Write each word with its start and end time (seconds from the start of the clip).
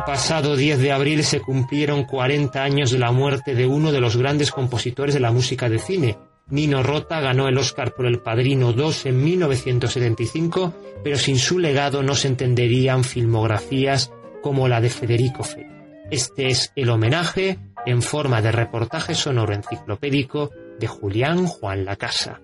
El 0.00 0.06
pasado 0.06 0.56
10 0.56 0.78
de 0.78 0.92
abril 0.92 1.22
se 1.24 1.40
cumplieron 1.40 2.04
40 2.04 2.62
años 2.62 2.90
de 2.90 2.98
la 2.98 3.12
muerte 3.12 3.54
de 3.54 3.66
uno 3.66 3.92
de 3.92 4.00
los 4.00 4.16
grandes 4.16 4.50
compositores 4.50 5.12
de 5.12 5.20
la 5.20 5.30
música 5.30 5.68
de 5.68 5.78
cine. 5.78 6.16
Nino 6.48 6.82
Rota 6.82 7.20
ganó 7.20 7.48
el 7.48 7.58
Oscar 7.58 7.92
por 7.92 8.06
El 8.06 8.20
Padrino 8.20 8.72
2 8.72 9.04
en 9.04 9.22
1975, 9.22 10.72
pero 11.04 11.18
sin 11.18 11.38
su 11.38 11.58
legado 11.58 12.02
no 12.02 12.14
se 12.14 12.28
entenderían 12.28 13.04
filmografías 13.04 14.10
como 14.42 14.68
la 14.68 14.80
de 14.80 14.88
Federico 14.88 15.42
Fellini. 15.42 15.84
Este 16.10 16.46
es 16.46 16.72
el 16.76 16.88
homenaje 16.88 17.58
en 17.84 18.00
forma 18.00 18.40
de 18.40 18.52
reportaje 18.52 19.14
sonoro 19.14 19.52
enciclopédico 19.52 20.50
de 20.78 20.86
Julián 20.86 21.46
Juan 21.46 21.84
Lacasa. 21.84 22.40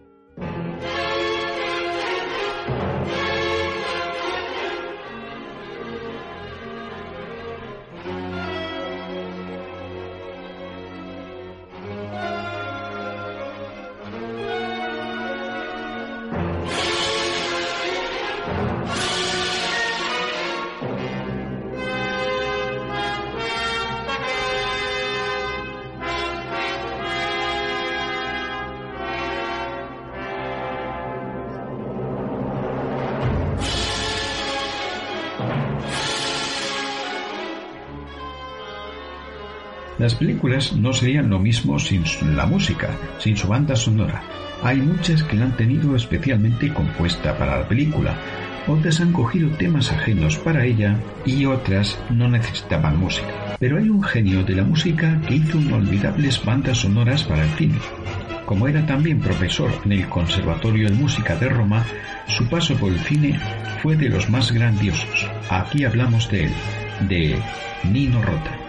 Las 39.99 40.15
películas 40.15 40.75
no 40.75 40.93
serían 40.93 41.31
lo 41.31 41.39
mismo 41.39 41.79
sin 41.79 42.05
la 42.37 42.45
música, 42.45 42.91
sin 43.19 43.37
su 43.37 43.49
banda 43.49 43.75
sonora. 43.77 44.23
Hay 44.63 44.79
muchas 44.79 45.23
que 45.23 45.37
la 45.37 45.47
han 45.47 45.57
tenido 45.57 45.97
especialmente 45.97 46.73
compuesta 46.73 47.37
para 47.39 47.59
la 47.59 47.69
película, 47.69 48.15
otras 48.67 49.01
han 49.01 49.13
cogido 49.13 49.49
temas 49.51 49.93
ajenos 49.93 50.37
para 50.39 50.65
ella 50.65 50.99
y 51.25 51.47
otras 51.47 51.99
no 52.11 52.29
necesitaban 52.29 52.99
música. 52.99 53.57
Pero 53.59 53.79
hay 53.79 53.89
un 53.89 54.03
genio 54.03 54.43
de 54.43 54.57
la 54.57 54.65
música 54.65 55.21
que 55.27 55.37
hizo 55.37 55.59
inolvidables 55.59 56.45
bandas 56.45 56.79
sonoras 56.79 57.23
para 57.25 57.45
el 57.45 57.51
cine. 57.51 57.79
Como 58.45 58.69
era 58.69 58.85
también 58.85 59.21
profesor 59.21 59.71
en 59.85 59.93
el 59.93 60.09
Conservatorio 60.09 60.89
de 60.89 60.95
Música 60.95 61.37
de 61.37 61.49
Roma, 61.49 61.85
su 62.27 62.49
paso 62.49 62.75
por 62.77 62.93
el 62.93 62.99
cine 63.01 63.39
fue 63.83 63.97
de 63.97 64.09
los 64.09 64.29
más 64.29 64.53
grandiosos. 64.53 65.29
Aquí 65.49 65.85
hablamos 65.85 66.31
de 66.31 66.45
él, 66.45 66.53
de 67.09 67.39
Nino 67.85 68.21
Rota. 68.21 68.66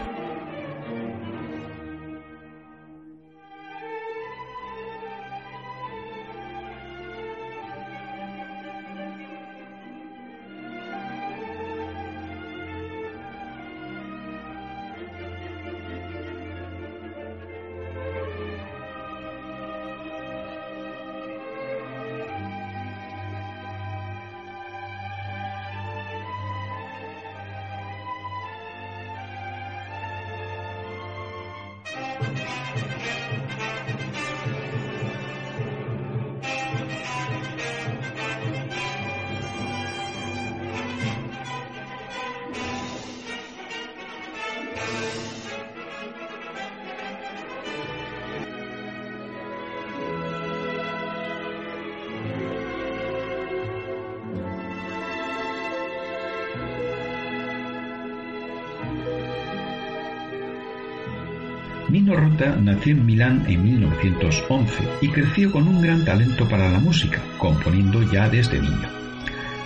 Nino 61.89 62.15
Rota 62.15 62.57
nació 62.61 62.93
en 62.93 63.05
Milán 63.05 63.45
en 63.47 63.63
1911 63.63 64.73
y 65.01 65.07
creció 65.07 65.51
con 65.51 65.67
un 65.67 65.81
gran 65.81 66.03
talento 66.03 66.47
para 66.49 66.69
la 66.69 66.79
música, 66.79 67.21
componiendo 67.37 68.03
ya 68.11 68.29
desde 68.29 68.59
niño. 68.59 68.89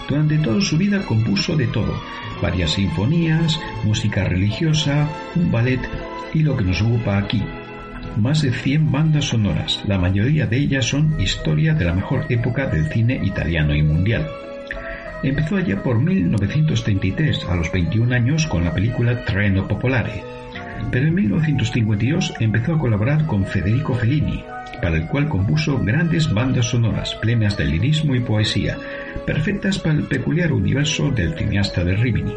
Durante 0.08 0.38
toda 0.38 0.62
su 0.62 0.78
vida 0.78 1.04
compuso 1.06 1.56
de 1.56 1.68
todo, 1.68 2.00
varias 2.42 2.72
sinfonías, 2.72 3.59
música 3.84 4.24
religiosa, 4.24 5.08
un 5.36 5.52
ballet 5.52 5.82
y 6.34 6.44
lo 6.44 6.56
que 6.56 6.64
nos 6.64 6.82
ocupa 6.82 7.18
aquí, 7.18 7.42
más 8.18 8.42
de 8.42 8.52
100 8.52 8.92
bandas 8.92 9.26
sonoras, 9.26 9.82
la 9.88 9.98
mayoría 9.98 10.46
de 10.46 10.58
ellas 10.58 10.86
son 10.86 11.20
historia 11.20 11.74
de 11.74 11.86
la 11.86 11.94
mejor 11.94 12.26
época 12.30 12.68
del 12.68 12.86
cine 12.92 13.20
italiano 13.24 13.74
y 13.74 13.82
mundial. 13.82 14.28
Empezó 15.24 15.56
allá 15.56 15.82
por 15.82 16.00
1933, 16.00 17.46
a 17.46 17.56
los 17.56 17.72
21 17.72 18.14
años, 18.14 18.48
con 18.48 18.66
la 18.66 18.74
película 18.74 19.24
Treno 19.24 19.68
Popolare, 19.68 20.24
pero 20.90 21.08
en 21.08 21.16
1952 21.16 22.34
empezó 22.40 22.74
a 22.74 22.80
colaborar 22.80 23.25
con 23.25 23.46
Federico 23.46 23.94
Fellini, 23.94 24.44
para 24.81 24.97
el 24.97 25.08
cual 25.08 25.28
compuso 25.28 25.80
grandes 25.80 26.34
bandas 26.34 26.68
sonoras 26.68 27.16
plenas 27.16 27.58
de 27.58 27.66
lirismo 27.66 28.16
y 28.16 28.22
poesía, 28.22 28.78
perfectas 29.25 29.78
para 29.80 29.96
el 29.96 30.03
peculiar 30.03 30.52
universo 30.52 31.12
del 31.12 31.34
cineasta 31.36 31.84
de 31.84 31.96
Rimini. 31.96 32.36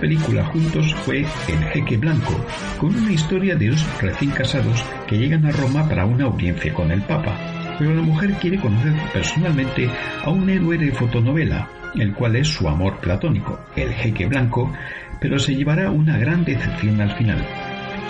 Película 0.00 0.44
juntos 0.46 0.94
fue 1.04 1.18
El 1.18 1.64
Jeque 1.72 1.98
Blanco, 1.98 2.44
con 2.78 2.94
una 2.94 3.12
historia 3.12 3.54
de 3.54 3.68
dos 3.68 3.86
recién 4.00 4.30
casados 4.30 4.82
que 5.06 5.18
llegan 5.18 5.44
a 5.44 5.52
Roma 5.52 5.86
para 5.86 6.06
una 6.06 6.24
audiencia 6.24 6.72
con 6.72 6.90
el 6.90 7.02
Papa. 7.02 7.36
Pero 7.78 7.94
la 7.94 8.02
mujer 8.02 8.32
quiere 8.40 8.58
conocer 8.58 8.94
personalmente 9.12 9.88
a 10.24 10.30
un 10.30 10.48
héroe 10.48 10.78
de 10.78 10.90
fotonovela, 10.92 11.68
el 11.94 12.14
cual 12.14 12.36
es 12.36 12.48
su 12.48 12.66
amor 12.68 12.98
platónico, 13.00 13.60
el 13.76 13.92
Jeque 13.92 14.26
Blanco, 14.26 14.72
pero 15.20 15.38
se 15.38 15.54
llevará 15.54 15.90
una 15.90 16.18
gran 16.18 16.44
decepción 16.44 17.00
al 17.00 17.12
final. 17.16 17.46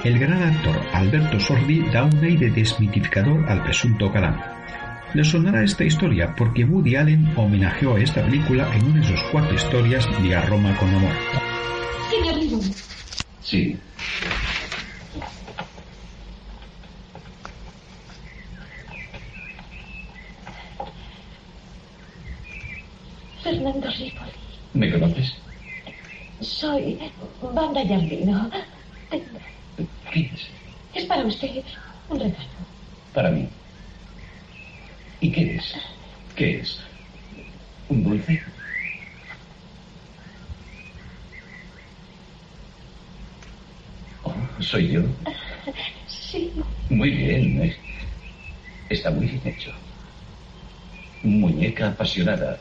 El 0.04 0.18
gran 0.18 0.42
actor 0.42 0.80
Alberto 0.92 1.40
Sordi 1.40 1.80
da 1.92 2.04
un 2.04 2.24
aire 2.24 2.50
desmitificador 2.50 3.44
al 3.48 3.62
presunto 3.64 4.10
galán. 4.10 4.40
Le 5.12 5.24
sonará 5.24 5.64
esta 5.64 5.84
historia 5.84 6.34
porque 6.36 6.64
Woody 6.64 6.94
Allen 6.94 7.32
homenajeó 7.36 7.96
a 7.96 8.00
esta 8.00 8.24
película 8.24 8.68
en 8.74 8.86
una 8.86 9.00
de 9.00 9.08
sus 9.08 9.20
cuatro 9.32 9.54
historias 9.54 10.08
de 10.22 10.36
A 10.36 10.42
Roma 10.42 10.74
con 10.76 10.88
Amor. 10.88 11.12
Sí. 13.42 13.78
Fernando 23.42 23.88
Ripoli. 23.88 24.32
¿Me 24.74 24.90
conoces? 24.90 25.36
Soy 26.40 26.98
Banda 27.40 27.82
Yardino. 27.84 28.50
¿Qué 30.12 30.30
es? 30.34 30.48
Es 30.94 31.04
para 31.04 31.24
usted. 31.24 31.64
Está 49.10 49.18
muy 49.18 49.26
bien 49.26 49.40
hecho. 49.44 49.72
Muñeca 51.22 51.88
apasionada. 51.88 52.58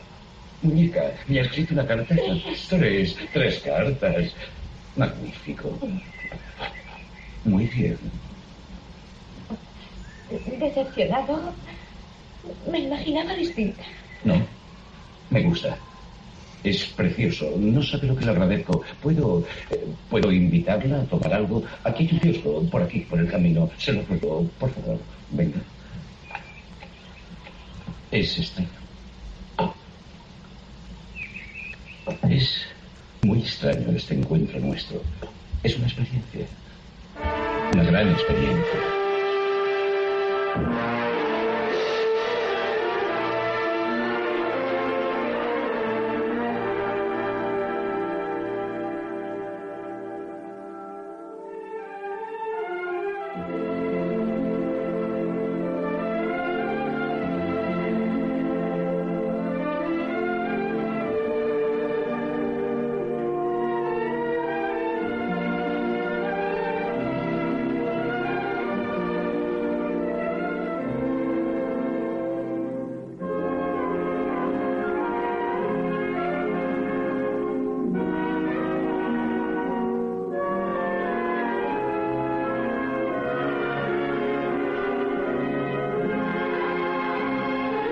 Muñeca, 0.62 1.12
¿me 1.28 1.40
has 1.40 1.46
escrito 1.46 1.74
una 1.74 1.86
carta? 1.86 2.14
Tres, 2.68 3.16
tres 3.32 3.58
cartas. 3.60 4.34
Magnífico. 4.96 5.78
Muy 7.44 7.66
bien. 7.66 7.96
Decepcionado. 10.58 11.52
Me 12.70 12.80
imaginaba 12.80 13.34
distinta. 13.34 13.82
No, 14.24 14.44
me 15.30 15.42
gusta. 15.42 15.76
Es 16.64 16.84
precioso. 16.84 17.54
No 17.56 17.82
sabe 17.82 18.08
lo 18.08 18.16
que 18.16 18.24
le 18.24 18.32
agradezco. 18.32 18.82
¿Puedo, 19.00 19.44
eh, 19.70 19.86
¿Puedo 20.10 20.30
invitarla 20.32 21.00
a 21.00 21.04
tomar 21.04 21.32
algo? 21.32 21.62
Aquí 21.84 22.06
hay 22.06 22.12
un 22.12 22.18
kiosco, 22.18 22.62
por 22.70 22.82
aquí, 22.82 23.00
por 23.00 23.20
el 23.20 23.30
camino. 23.30 23.70
Se 23.78 23.92
lo 23.92 24.02
ruego, 24.02 24.46
por 24.58 24.70
favor. 24.72 24.98
Venga. 25.30 25.60
Es 28.10 28.38
extraño. 28.38 28.68
Es 32.28 32.66
muy 33.22 33.38
extraño 33.38 33.88
este 33.96 34.14
encuentro 34.14 34.58
nuestro. 34.58 35.00
Es 35.62 35.76
una 35.76 35.86
experiencia. 35.86 36.46
Una 37.72 37.84
gran 37.84 38.10
experiencia. 38.10 38.80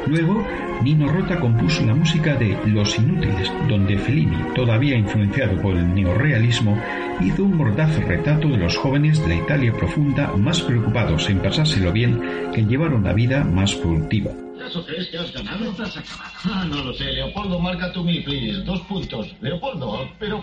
Luego, 0.09 0.43
Nino 0.83 1.07
Rota 1.09 1.39
compuso 1.39 1.85
la 1.85 1.95
música 1.95 2.35
de 2.35 2.59
Los 2.67 2.97
Inútiles, 2.99 3.53
donde 3.69 3.99
Fellini, 3.99 4.39
todavía 4.55 4.97
influenciado 4.97 5.61
por 5.61 5.77
el 5.77 5.95
neorrealismo, 5.95 6.81
hizo 7.21 7.45
un 7.45 7.59
mordaz 7.59 7.95
retrato 8.07 8.49
de 8.49 8.57
los 8.57 8.77
jóvenes 8.77 9.21
de 9.21 9.29
la 9.29 9.35
Italia 9.35 9.73
profunda 9.73 10.33
más 10.37 10.63
preocupados 10.63 11.29
en 11.29 11.41
pasárselo 11.41 11.93
bien 11.93 12.51
que 12.55 12.65
llevar 12.65 12.95
una 12.95 13.13
vida 13.13 13.45
más 13.45 13.75
productiva. 13.75 14.31
¿Eso 14.67 14.85
crees 14.87 15.09
que 15.09 15.19
has 15.19 15.33
ganado? 15.33 15.71
Estás 15.71 15.97
acabado. 15.99 16.33
Ah, 16.45 16.67
no 16.69 16.85
lo 16.85 16.95
sé, 16.95 17.05
Leopoldo, 17.05 17.59
marca 17.59 17.93
tu 17.93 18.03
me, 18.03 18.21
please. 18.23 18.63
Dos 18.63 18.81
puntos. 18.83 19.35
Leopoldo, 19.43 20.09
pero... 20.19 20.43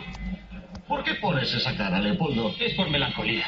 ¿Por 0.88 1.04
qué 1.04 1.16
pones 1.16 1.52
esa 1.52 1.76
cara, 1.76 2.00
Leopoldo? 2.00 2.54
Es 2.60 2.76
por 2.76 2.88
melancolía. 2.92 3.46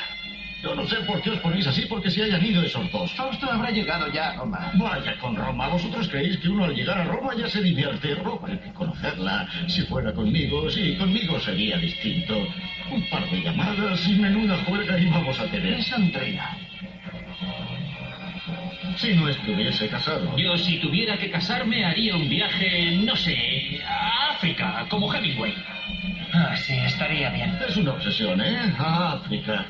Yo 0.63 0.74
no 0.74 0.88
sé 0.88 0.95
por 1.01 1.21
qué 1.21 1.30
os 1.30 1.39
ponéis 1.39 1.68
así, 1.68 1.86
porque 1.86 2.09
si 2.09 2.21
hayan 2.21 2.44
ido 2.44 2.63
esos 2.63 2.92
dos. 2.92 3.12
Fausto 3.13 3.50
habrá 3.51 3.69
llegado 3.69 4.12
ya 4.12 4.30
a 4.30 4.36
Roma. 4.38 4.71
Vaya 4.74 5.18
con 5.19 5.36
Roma. 5.36 5.68
¿Vosotros 5.68 6.07
creéis 6.09 6.38
que 6.38 6.50
uno 6.50 6.65
al 6.65 6.75
llegar 6.75 6.98
a 6.98 7.04
Roma 7.04 7.33
ya 7.38 7.48
se 7.48 7.62
divierte? 7.62 8.15
Roma 8.15 8.48
hay 8.48 8.57
que 8.57 8.74
conocerla. 8.74 9.48
Si 9.68 9.83
fuera 9.83 10.12
conmigo, 10.13 10.69
sí, 10.69 10.95
conmigo 10.98 11.39
sería 11.39 11.77
distinto. 11.77 12.48
Un 12.92 13.07
par 13.09 13.30
de 13.30 13.42
llamadas 13.42 14.07
y 14.07 14.13
menuda 14.13 14.57
juerga 14.65 14.98
íbamos 14.98 15.39
a 15.39 15.45
tener. 15.45 15.74
Es 15.74 15.94
Andrea. 15.94 16.57
Si 18.95 19.13
no 19.13 19.30
estuviese 19.30 19.88
casado. 19.89 20.36
Yo, 20.38 20.57
si 20.57 20.80
tuviera 20.80 21.18
que 21.18 21.30
casarme, 21.30 21.86
haría 21.86 22.15
un 22.15 22.27
viaje, 22.27 22.98
no 23.03 23.15
sé, 23.15 23.80
a 23.88 24.31
África, 24.31 24.88
como 24.89 25.13
Hemingway. 25.13 25.53
Ah, 26.33 26.56
sí, 26.57 26.74
estaría 26.74 27.30
bien. 27.30 27.57
Es 27.68 27.77
una 27.77 27.92
obsesión, 27.92 28.42
¿eh? 28.42 28.74
A 28.80 29.13
África. 29.13 29.65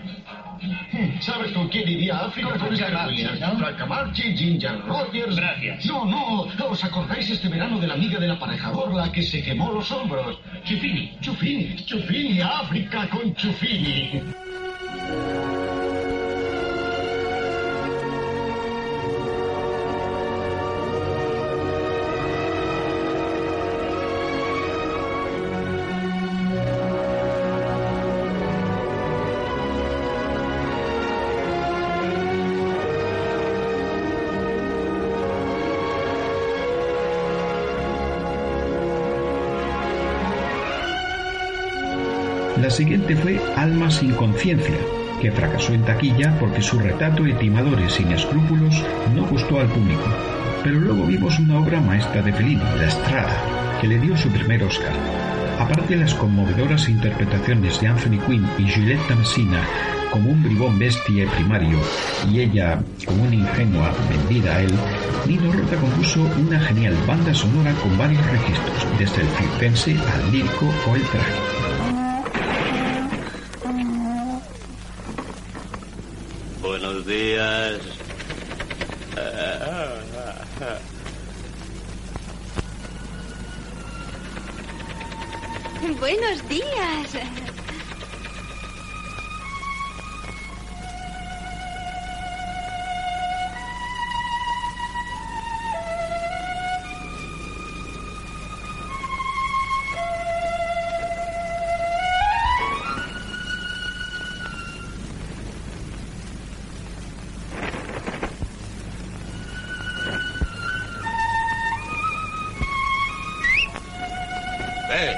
Hmm, 0.61 1.19
¿Sabes 1.19 1.51
con 1.51 1.67
quién 1.69 1.87
iría 1.87 2.17
a 2.17 2.25
África? 2.27 2.49
Con 2.57 2.75
Con 2.75 3.89
Marchi, 3.89 4.35
Ginger 4.35 4.79
Rogers. 4.81 5.35
Gracias. 5.35 5.85
No, 5.85 6.05
no. 6.05 6.47
¿Os 6.69 6.83
acordáis 6.83 7.29
este 7.29 7.47
verano 7.47 7.79
de 7.79 7.87
la 7.87 7.93
amiga 7.93 8.19
del 8.19 8.31
aparejador, 8.31 8.93
la 8.93 9.11
que 9.11 9.21
se 9.21 9.43
quemó 9.43 9.71
los 9.71 9.91
hombros? 9.91 10.39
Chufini. 10.63 11.17
Chufini. 11.21 11.75
Chufini, 11.85 12.41
África 12.41 13.07
con 13.09 13.33
Chufini. 13.35 14.21
La 42.67 42.71
siguiente 42.71 43.15
fue 43.15 43.39
Alma 43.55 43.89
sin 43.89 44.11
conciencia, 44.11 44.75
que 45.21 45.31
fracasó 45.31 45.71
en 45.73 45.85
taquilla 45.85 46.37
porque 46.37 46.61
su 46.61 46.77
retrato 46.77 47.23
de 47.23 47.31
timadores 47.35 47.93
sin 47.93 48.11
escrúpulos 48.11 48.83
no 49.15 49.25
gustó 49.25 49.61
al 49.61 49.69
público. 49.69 50.03
Pero 50.65 50.81
luego 50.81 51.05
vimos 51.05 51.39
una 51.39 51.59
obra 51.59 51.79
maestra 51.79 52.21
de 52.21 52.33
Fellini, 52.33 52.61
La 52.77 52.87
Estrada, 52.87 53.79
que 53.79 53.87
le 53.87 53.97
dio 53.99 54.17
su 54.17 54.27
primer 54.27 54.63
Oscar. 54.63 54.91
Aparte 55.57 55.95
de 55.95 56.01
las 56.01 56.13
conmovedoras 56.13 56.89
interpretaciones 56.89 57.79
de 57.79 57.87
Anthony 57.87 58.19
Quinn 58.27 58.45
y 58.57 58.69
Juliette 58.69 59.15
Messina 59.17 59.63
como 60.11 60.31
un 60.31 60.43
bribón 60.43 60.77
bestia 60.77 61.25
primario 61.37 61.79
y 62.29 62.41
ella 62.41 62.83
como 63.05 63.23
una 63.23 63.35
ingenua 63.35 63.93
vendida 64.09 64.57
a 64.57 64.61
él, 64.63 64.73
Nino 65.25 65.53
Rota 65.53 65.77
compuso 65.77 66.21
una 66.37 66.59
genial 66.59 66.97
banda 67.07 67.33
sonora 67.33 67.71
con 67.75 67.97
varios 67.97 68.29
registros, 68.29 68.85
desde 68.99 69.21
el 69.21 69.27
circense 69.29 69.95
al 70.13 70.31
lírico 70.33 70.69
o 70.85 70.95
el 70.97 71.01
trágico. 71.03 71.66
Buenos 85.99 86.49
días. 86.49 87.09
Ven. 115.07 115.17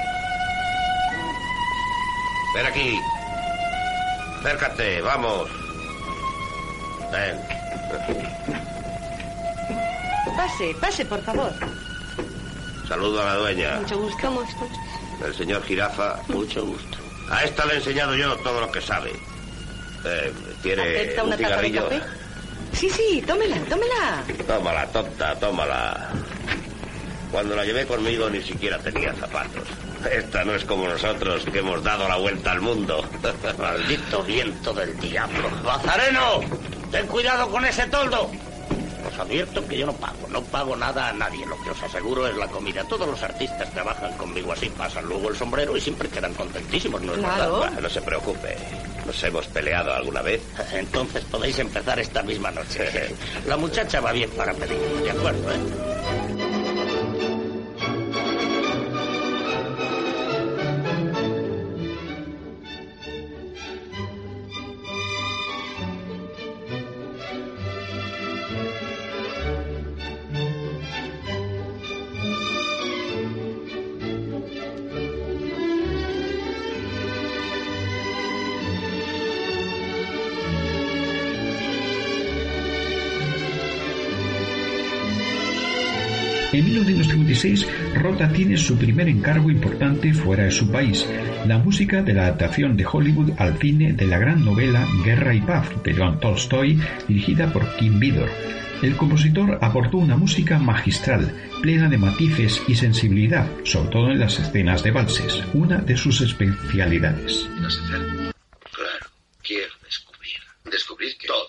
Ven 2.54 2.66
aquí. 2.66 3.00
Acércate, 4.40 5.00
vamos. 5.02 5.48
Ven. 7.12 7.36
Pase, 10.36 10.74
pase, 10.80 11.04
por 11.04 11.22
favor. 11.22 11.52
Saludo 12.88 13.22
a 13.22 13.24
la 13.26 13.34
dueña. 13.36 13.76
Mucho 13.80 13.98
gusto. 13.98 14.18
¿Cómo 14.26 14.42
El 15.24 15.34
señor 15.34 15.62
Jirafa. 15.64 16.16
Mucho 16.28 16.64
gusto. 16.64 16.98
A 17.30 17.44
esta 17.44 17.64
le 17.66 17.74
he 17.74 17.76
enseñado 17.76 18.16
yo 18.16 18.36
todo 18.38 18.60
lo 18.60 18.72
que 18.72 18.80
sabe. 18.80 19.12
Eh, 20.04 20.32
¿Quiere 20.62 20.82
¿Acepta 20.82 21.22
un 21.22 21.28
una 21.28 21.36
taza 21.36 21.48
de 21.48 21.68
cigarrillo? 21.68 21.88
café? 21.88 22.02
Sí, 22.72 22.88
sí, 22.90 23.22
tómela, 23.26 23.56
tómela. 23.68 24.24
Tómala, 24.46 24.86
tonta, 24.86 25.34
tómala. 25.38 26.08
Cuando 27.30 27.54
la 27.54 27.64
llevé 27.64 27.86
conmigo 27.86 28.28
ni 28.28 28.42
siquiera 28.42 28.78
tenía 28.78 29.12
zapatos. 29.14 29.66
Esta 30.10 30.44
no 30.44 30.54
es 30.54 30.64
como 30.64 30.88
nosotros 30.88 31.44
que 31.44 31.58
hemos 31.60 31.82
dado 31.84 32.08
la 32.08 32.16
vuelta 32.16 32.52
al 32.52 32.60
mundo. 32.60 33.04
Maldito 33.58 34.22
viento 34.24 34.72
del 34.72 34.98
diablo. 34.98 35.48
¡Bazareno! 35.64 36.40
¡Ten 36.90 37.06
cuidado 37.06 37.48
con 37.50 37.64
ese 37.64 37.86
toldo! 37.86 38.30
Os 39.10 39.18
advierto 39.18 39.66
que 39.66 39.78
yo 39.78 39.86
no 39.86 39.92
pago, 39.94 40.26
no 40.28 40.42
pago 40.42 40.76
nada 40.76 41.08
a 41.08 41.12
nadie. 41.12 41.44
Lo 41.46 41.60
que 41.62 41.70
os 41.70 41.82
aseguro 41.82 42.26
es 42.26 42.36
la 42.36 42.46
comida. 42.48 42.84
Todos 42.84 43.08
los 43.08 43.22
artistas 43.22 43.70
trabajan 43.72 44.12
conmigo 44.16 44.52
así, 44.52 44.68
pasan 44.70 45.06
luego 45.06 45.28
el 45.30 45.36
sombrero 45.36 45.76
y 45.76 45.80
siempre 45.80 46.08
quedan 46.08 46.34
contentísimos, 46.34 47.00
¿no 47.02 47.12
es 47.14 47.18
Claro. 47.20 47.36
verdad? 47.38 47.58
Bueno, 47.58 47.80
no 47.80 47.88
se 47.88 48.02
preocupe. 48.02 48.56
¿Nos 49.06 49.22
hemos 49.24 49.46
peleado 49.46 49.94
alguna 49.94 50.22
vez? 50.22 50.42
Entonces 50.72 51.24
podéis 51.24 51.58
empezar 51.58 51.98
esta 51.98 52.22
misma 52.22 52.50
noche. 52.50 53.14
La 53.46 53.56
muchacha 53.56 54.00
va 54.00 54.12
bien 54.12 54.30
para 54.30 54.52
pedir, 54.52 54.78
¿de 55.02 55.10
acuerdo, 55.10 55.50
eh? 55.52 55.58
1956, 87.44 87.94
Rota 87.94 88.32
tiene 88.32 88.56
su 88.56 88.76
primer 88.76 89.08
encargo 89.08 89.50
importante 89.50 90.12
fuera 90.12 90.44
de 90.44 90.50
su 90.50 90.70
país, 90.70 91.06
la 91.46 91.58
música 91.58 92.02
de 92.02 92.12
la 92.12 92.24
adaptación 92.24 92.76
de 92.76 92.86
Hollywood 92.86 93.32
al 93.38 93.58
cine 93.58 93.92
de 93.92 94.06
la 94.06 94.18
gran 94.18 94.44
novela 94.44 94.86
Guerra 95.04 95.34
y 95.34 95.40
Paz 95.40 95.70
de 95.82 95.94
John 95.94 96.20
Tolstoy, 96.20 96.80
dirigida 97.08 97.52
por 97.52 97.76
Kim 97.76 97.98
Vidor. 97.98 98.28
El 98.82 98.96
compositor 98.96 99.58
aportó 99.60 99.98
una 99.98 100.16
música 100.16 100.58
magistral, 100.58 101.34
plena 101.60 101.88
de 101.88 101.98
matices 101.98 102.62
y 102.66 102.74
sensibilidad, 102.74 103.46
sobre 103.64 103.90
todo 103.90 104.10
en 104.10 104.18
las 104.18 104.38
escenas 104.38 104.82
de 104.82 104.90
valses, 104.90 105.42
una 105.52 105.78
de 105.78 105.96
sus 105.96 106.20
especialidades. 106.22 107.48
Claro, 108.70 109.06
quiero 109.42 109.74
descubrir. 109.84 110.40
¿Descubrir 110.64 111.16
qué? 111.18 111.26
Todo. 111.26 111.48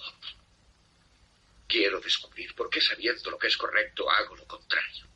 Quiero 1.68 2.02
descubrir 2.02 2.54
por 2.56 2.70
qué 2.70 2.82
sabiendo 2.82 3.32
lo 3.32 3.38
que 3.38 3.48
es 3.48 3.56
correcto 3.56 4.06
hago 4.10 4.36
lo 4.36 4.46
contrario. 4.46 5.11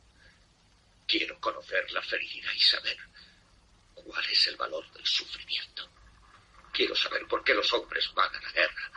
Quiero 1.06 1.38
conocer 1.40 1.90
la 1.92 2.02
felicidad 2.02 2.52
y 2.52 2.60
saber 2.60 2.98
cuál 3.94 4.24
es 4.30 4.46
el 4.48 4.56
valor 4.56 4.90
del 4.92 5.06
sufrimiento. 5.06 5.88
Quiero 6.72 6.94
saber 6.94 7.26
por 7.26 7.42
qué 7.44 7.54
los 7.54 7.72
hombres 7.72 8.12
van 8.14 8.34
a 8.34 8.40
la 8.40 8.52
guerra. 8.52 8.92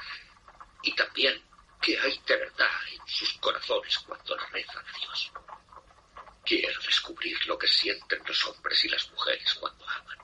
Y 0.83 0.93
también 0.93 1.41
qué 1.81 1.99
hay 1.99 2.19
de 2.25 2.35
verdad 2.35 2.71
en 2.91 3.07
sus 3.07 3.33
corazones 3.39 3.97
cuando 3.99 4.35
le 4.35 4.45
rezan 4.47 4.85
a 4.85 4.97
Dios. 4.97 5.31
Quiero 6.45 6.81
descubrir 6.81 7.37
lo 7.45 7.57
que 7.57 7.67
sienten 7.67 8.23
los 8.25 8.45
hombres 8.45 8.83
y 8.85 8.89
las 8.89 9.09
mujeres 9.11 9.53
cuando 9.53 9.87
aman. 9.87 10.17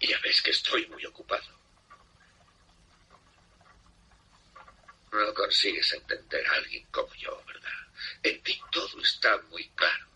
Ya 0.00 0.18
ves 0.18 0.42
que 0.42 0.50
estoy 0.50 0.86
muy 0.88 1.06
ocupado. 1.06 1.62
No 5.12 5.34
consigues 5.34 5.92
entender 5.92 6.44
a 6.48 6.54
alguien 6.54 6.84
como 6.90 7.14
yo, 7.14 7.40
¿verdad? 7.46 7.81
En 8.22 8.42
ti 8.42 8.60
todo 8.70 9.00
está 9.00 9.36
muy 9.50 9.68
claro. 9.70 10.06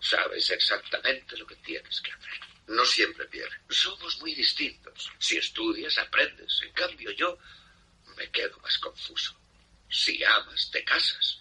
Sabes 0.00 0.50
exactamente 0.50 1.36
lo 1.36 1.46
que 1.46 1.56
tienes 1.56 2.00
que 2.00 2.12
hacer. 2.12 2.40
No 2.66 2.84
siempre, 2.84 3.26
Pierre. 3.26 3.60
Somos 3.68 4.18
muy 4.20 4.34
distintos. 4.34 5.10
Si 5.18 5.36
estudias, 5.36 5.96
aprendes. 5.98 6.60
En 6.62 6.72
cambio, 6.72 7.10
yo 7.12 7.38
me 8.16 8.30
quedo 8.30 8.58
más 8.60 8.78
confuso. 8.78 9.38
Si 9.88 10.22
amas, 10.24 10.70
te 10.70 10.84
casas. 10.84 11.40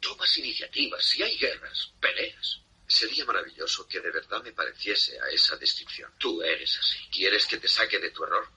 Tomas 0.00 0.36
iniciativas. 0.38 1.04
Si 1.04 1.22
hay 1.22 1.36
guerras, 1.38 1.92
peleas. 2.00 2.60
Sería 2.86 3.24
maravilloso 3.24 3.86
que 3.88 4.00
de 4.00 4.10
verdad 4.10 4.42
me 4.42 4.52
pareciese 4.52 5.18
a 5.20 5.28
esa 5.28 5.56
descripción. 5.56 6.12
Tú 6.18 6.42
eres 6.42 6.76
así. 6.78 6.98
¿Quieres 7.10 7.46
que 7.46 7.58
te 7.58 7.68
saque 7.68 7.98
de 7.98 8.10
tu 8.10 8.24
error? 8.24 8.48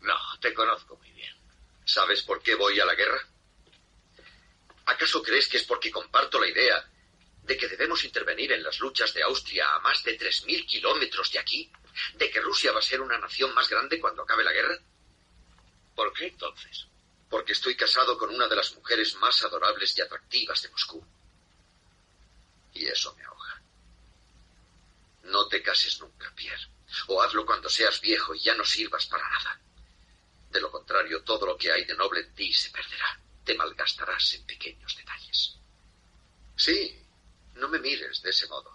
No, 0.00 0.16
te 0.40 0.54
conozco 0.54 0.96
muy 0.96 1.10
bien. 1.10 1.34
¿Sabes 1.84 2.22
por 2.22 2.42
qué 2.42 2.54
voy 2.54 2.78
a 2.80 2.84
la 2.84 2.94
guerra? 2.94 3.20
¿Acaso 4.86 5.22
crees 5.22 5.48
que 5.48 5.58
es 5.58 5.64
porque 5.64 5.90
comparto 5.90 6.40
la 6.40 6.48
idea 6.48 6.88
de 7.42 7.56
que 7.56 7.68
debemos 7.68 8.04
intervenir 8.04 8.52
en 8.52 8.62
las 8.62 8.78
luchas 8.80 9.12
de 9.14 9.22
Austria 9.22 9.74
a 9.74 9.78
más 9.80 10.02
de 10.02 10.18
3.000 10.18 10.66
kilómetros 10.66 11.30
de 11.32 11.38
aquí? 11.38 11.70
¿De 12.14 12.30
que 12.30 12.40
Rusia 12.40 12.72
va 12.72 12.78
a 12.78 12.82
ser 12.82 13.00
una 13.00 13.18
nación 13.18 13.54
más 13.54 13.68
grande 13.68 14.00
cuando 14.00 14.22
acabe 14.22 14.44
la 14.44 14.52
guerra? 14.52 14.78
¿Por 15.94 16.12
qué 16.12 16.26
entonces? 16.26 16.86
Porque 17.28 17.52
estoy 17.52 17.76
casado 17.76 18.16
con 18.18 18.30
una 18.30 18.48
de 18.48 18.56
las 18.56 18.74
mujeres 18.74 19.14
más 19.16 19.42
adorables 19.42 19.96
y 19.96 20.02
atractivas 20.02 20.62
de 20.62 20.68
Moscú. 20.70 21.06
Y 22.74 22.86
eso 22.86 23.14
me 23.14 23.24
ahoga. 23.24 23.62
No 25.24 25.46
te 25.48 25.62
cases 25.62 26.00
nunca, 26.00 26.32
Pierre. 26.34 26.68
O 27.08 27.22
hazlo 27.22 27.46
cuando 27.46 27.68
seas 27.68 28.00
viejo 28.00 28.34
y 28.34 28.40
ya 28.40 28.54
no 28.54 28.64
sirvas 28.64 29.06
para 29.06 29.28
nada. 29.28 29.60
De 30.50 30.60
lo 30.60 30.70
contrario, 30.70 31.22
todo 31.22 31.46
lo 31.46 31.56
que 31.56 31.72
hay 31.72 31.84
de 31.84 31.94
noble 31.94 32.20
en 32.20 32.34
ti 32.34 32.52
se 32.52 32.70
perderá. 32.70 33.21
Te 33.44 33.54
malgastarás 33.54 34.34
en 34.34 34.46
pequeños 34.46 34.96
detalles. 34.96 35.58
Sí, 36.56 37.04
no 37.54 37.68
me 37.68 37.78
mires 37.78 38.22
de 38.22 38.30
ese 38.30 38.46
modo. 38.46 38.72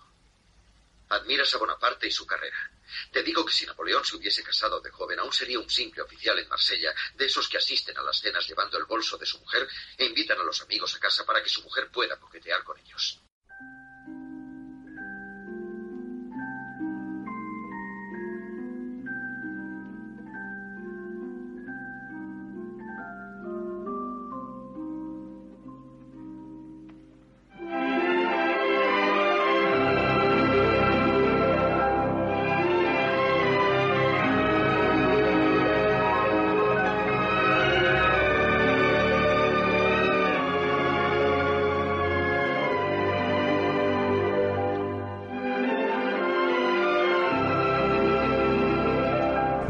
Admiras 1.09 1.53
a 1.53 1.57
Bonaparte 1.57 2.07
y 2.07 2.11
su 2.11 2.25
carrera. 2.25 2.71
Te 3.11 3.23
digo 3.23 3.45
que 3.45 3.53
si 3.53 3.65
Napoleón 3.65 4.03
se 4.03 4.15
hubiese 4.15 4.43
casado 4.43 4.81
de 4.81 4.91
joven, 4.91 5.19
aún 5.19 5.31
sería 5.31 5.59
un 5.59 5.69
simple 5.69 6.01
oficial 6.01 6.37
en 6.39 6.49
Marsella, 6.49 6.93
de 7.15 7.25
esos 7.25 7.47
que 7.47 7.57
asisten 7.57 7.97
a 7.97 8.03
las 8.03 8.19
cenas 8.19 8.47
llevando 8.47 8.77
el 8.77 8.85
bolso 8.85 9.17
de 9.17 9.25
su 9.25 9.39
mujer 9.39 9.67
e 9.97 10.05
invitan 10.05 10.39
a 10.39 10.43
los 10.43 10.61
amigos 10.61 10.95
a 10.95 10.99
casa 10.99 11.25
para 11.25 11.41
que 11.41 11.49
su 11.49 11.61
mujer 11.63 11.89
pueda 11.91 12.19
coquetear 12.19 12.63
con 12.63 12.77
ellos. 12.79 13.19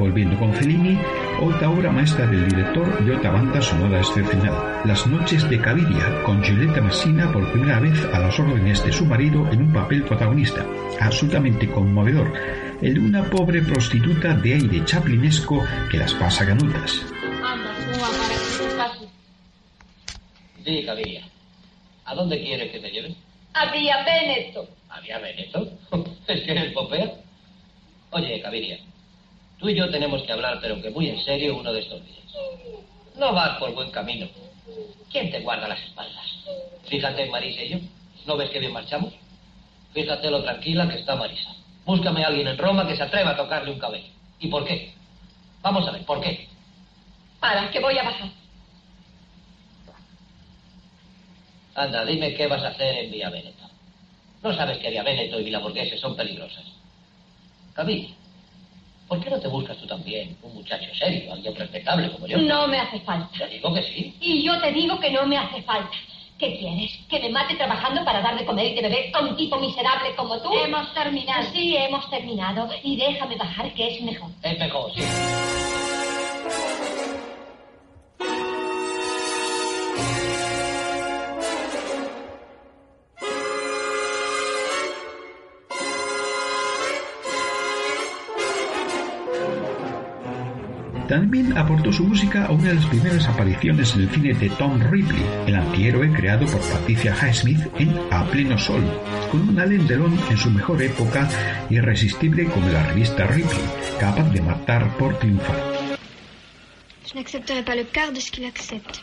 Volviendo 0.07 0.39
con 0.39 0.53
Fellini, 0.53 0.97
otra 1.41 1.69
obra 1.69 1.91
maestra 1.91 2.25
del 2.27 2.47
director 2.47 3.03
y 3.05 3.09
otra 3.09 3.29
banda 3.29 3.61
sonora 3.61 3.99
excepcional, 3.99 4.81
Las 4.85 5.05
noches 5.05 5.49
de 5.49 5.59
Caviria, 5.59 6.23
con 6.23 6.41
Giulietta 6.41 6.79
Messina 6.79 7.29
por 7.29 7.51
primera 7.51 7.81
vez 7.81 8.05
a 8.13 8.19
las 8.19 8.39
órdenes 8.39 8.81
de 8.85 8.93
su 8.93 9.05
marido 9.05 9.45
en 9.51 9.63
un 9.63 9.73
papel 9.73 10.03
protagonista, 10.03 10.65
absolutamente 11.01 11.69
conmovedor, 11.69 12.31
el 12.81 12.93
de 12.93 12.99
una 13.01 13.29
pobre 13.29 13.61
prostituta 13.61 14.33
de 14.33 14.53
aire 14.53 14.85
chaplinesco 14.85 15.61
que 15.91 15.97
las 15.97 16.13
pasa 16.13 16.45
ganutas. 16.45 17.05
Sí, 20.63 20.85
Caviria. 20.85 21.27
¿A 22.05 22.15
dónde 22.15 22.41
quieres 22.41 22.71
que 22.71 22.79
te 22.79 22.89
lleve? 22.89 23.13
A 23.55 23.69
Vía 23.73 24.05
Veneto. 24.05 24.69
¿A 24.87 25.01
Vía 25.01 25.19
Veneto? 25.19 25.69
¿Es 26.27 26.41
que 26.43 26.51
eres 26.51 26.71
popea? 26.71 27.11
Oye, 28.11 28.41
Caviria, 28.41 28.79
tú 29.59 29.69
y 29.69 29.75
yo 29.75 29.89
tenemos 29.89 30.23
que 30.23 30.31
hablar, 30.31 30.59
pero 30.61 30.81
que 30.81 30.89
muy 30.89 31.09
en 31.09 31.23
serio, 31.23 31.57
uno 31.57 31.73
de 31.73 31.79
estos 31.79 32.03
días. 32.05 32.25
No 33.15 33.33
vas 33.33 33.57
por 33.57 33.73
buen 33.73 33.91
camino. 33.91 34.27
¿Quién 35.11 35.31
te 35.31 35.39
guarda 35.39 35.67
las 35.67 35.81
espaldas? 35.81 36.25
Fíjate 36.85 37.23
en 37.23 37.31
Marisa 37.31 37.63
y 37.63 37.69
yo. 37.69 37.77
¿No 38.25 38.37
ves 38.37 38.49
que 38.49 38.59
bien 38.59 38.73
marchamos? 38.73 39.13
Fíjate 39.93 40.29
lo 40.29 40.43
tranquila 40.43 40.87
que 40.87 40.99
está 40.99 41.15
Marisa. 41.15 41.55
Búscame 41.85 42.23
a 42.23 42.27
alguien 42.27 42.47
en 42.47 42.57
Roma 42.57 42.87
que 42.87 42.95
se 42.95 43.03
atreva 43.03 43.31
a 43.31 43.37
tocarle 43.37 43.71
un 43.71 43.79
cabello. 43.79 44.11
¿Y 44.39 44.47
por 44.47 44.65
qué? 44.65 44.93
Vamos 45.61 45.87
a 45.87 45.91
ver, 45.91 46.05
¿por 46.05 46.21
qué? 46.21 46.47
Para, 47.39 47.71
que 47.71 47.79
voy 47.79 47.97
a 47.97 48.03
bajar. 48.03 48.29
Anda, 51.75 52.05
dime 52.05 52.33
qué 52.33 52.47
vas 52.47 52.63
a 52.63 52.69
hacer 52.69 53.05
en 53.05 53.11
Vía 53.11 53.29
Veneto. 53.29 53.67
No 54.43 54.53
sabes 54.55 54.77
que 54.79 54.87
Ariabeneto 54.87 55.39
y 55.39 55.43
Vilaborghese 55.43 55.97
son 55.97 56.15
peligrosas. 56.15 56.63
Gaviria, 57.75 58.09
¿por 59.07 59.23
qué 59.23 59.29
no 59.29 59.39
te 59.39 59.47
buscas 59.47 59.77
tú 59.77 59.87
también 59.87 60.37
un 60.41 60.53
muchacho 60.53 60.89
serio, 60.93 61.33
alguien 61.33 61.55
respetable 61.55 62.11
como 62.11 62.27
yo? 62.27 62.37
No 62.37 62.67
me 62.67 62.79
hace 62.79 62.99
falta. 63.01 63.29
Te 63.37 63.47
digo 63.47 63.73
que 63.73 63.83
sí. 63.83 64.15
Y 64.19 64.43
yo 64.43 64.59
te 64.59 64.71
digo 64.71 64.99
que 64.99 65.11
no 65.11 65.25
me 65.25 65.37
hace 65.37 65.61
falta. 65.61 65.91
¿Qué 66.37 66.59
quieres? 66.59 66.91
¿Que 67.09 67.19
me 67.19 67.29
mate 67.29 67.55
trabajando 67.55 68.05
para 68.05 68.21
dar 68.21 68.37
de 68.37 68.45
comer 68.45 68.67
y 68.67 68.75
de 68.75 68.81
beber 68.83 69.09
a 69.11 69.21
un 69.21 69.35
tipo 69.35 69.57
miserable 69.57 70.15
como 70.15 70.39
tú? 70.39 70.53
Hemos 70.53 70.93
terminado. 70.93 71.49
Sí, 71.51 71.75
hemos 71.75 72.07
terminado. 72.11 72.69
Y 72.83 72.95
déjame 72.95 73.35
bajar, 73.37 73.73
que 73.73 73.95
es 73.95 74.01
mejor. 74.01 74.29
Es 74.43 74.59
mejor, 74.59 74.93
sí. 74.93 75.01
También 91.17 91.57
aportó 91.57 91.91
su 91.91 92.03
música 92.03 92.45
a 92.45 92.51
una 92.51 92.67
de 92.67 92.75
las 92.75 92.85
primeras 92.85 93.27
apariciones 93.27 93.95
en 93.95 94.01
el 94.01 94.09
cine 94.11 94.33
de 94.35 94.49
Tom 94.51 94.79
Ripley, 94.91 95.25
el 95.47 95.55
antihéroe 95.55 96.13
creado 96.13 96.45
por 96.45 96.61
Patricia 96.61 97.11
Highsmith 97.19 97.59
en 97.79 97.99
A 98.11 98.23
Pleno 98.25 98.55
Sol, 98.55 98.83
con 99.31 99.49
un 99.49 99.59
Alain 99.59 99.87
Delon 99.87 100.15
en 100.29 100.37
su 100.37 100.51
mejor 100.51 100.79
época 100.79 101.27
irresistible 101.71 102.45
como 102.45 102.69
la 102.69 102.83
revista 102.83 103.25
Ripley, 103.25 103.65
capaz 103.99 104.29
de 104.29 104.41
matar 104.41 104.95
por 104.97 105.17
triunfar. 105.17 105.57
Je 107.07 107.15
n'accepterai 107.15 107.63
pas 107.63 107.75
le 107.75 107.85
quart 107.85 108.13
de 108.13 108.19
ce 108.21 108.29
qu'il 108.29 108.45
accepte. 108.45 109.01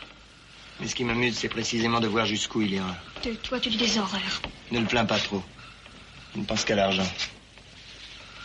Mais 0.79 0.87
ce 0.87 0.95
qui 0.95 1.03
m'amuse, 1.03 1.35
c'est 1.35 1.49
précisément 1.49 1.99
de 1.99 2.07
voir 2.07 2.25
jusqu'où 2.25 2.61
il 2.61 2.75
ira. 2.75 2.95
De 3.25 3.33
toi, 3.33 3.59
tu 3.59 3.67
dis 3.67 3.77
des 3.77 3.97
horreurs. 3.97 4.41
Ne 4.71 4.79
le 4.79 4.85
plains 4.85 5.05
pas 5.05 5.19
trop. 5.19 5.43
Il 6.33 6.43
ne 6.43 6.45
pense 6.45 6.63
qu'à 6.63 6.75
l'argent. 6.75 7.11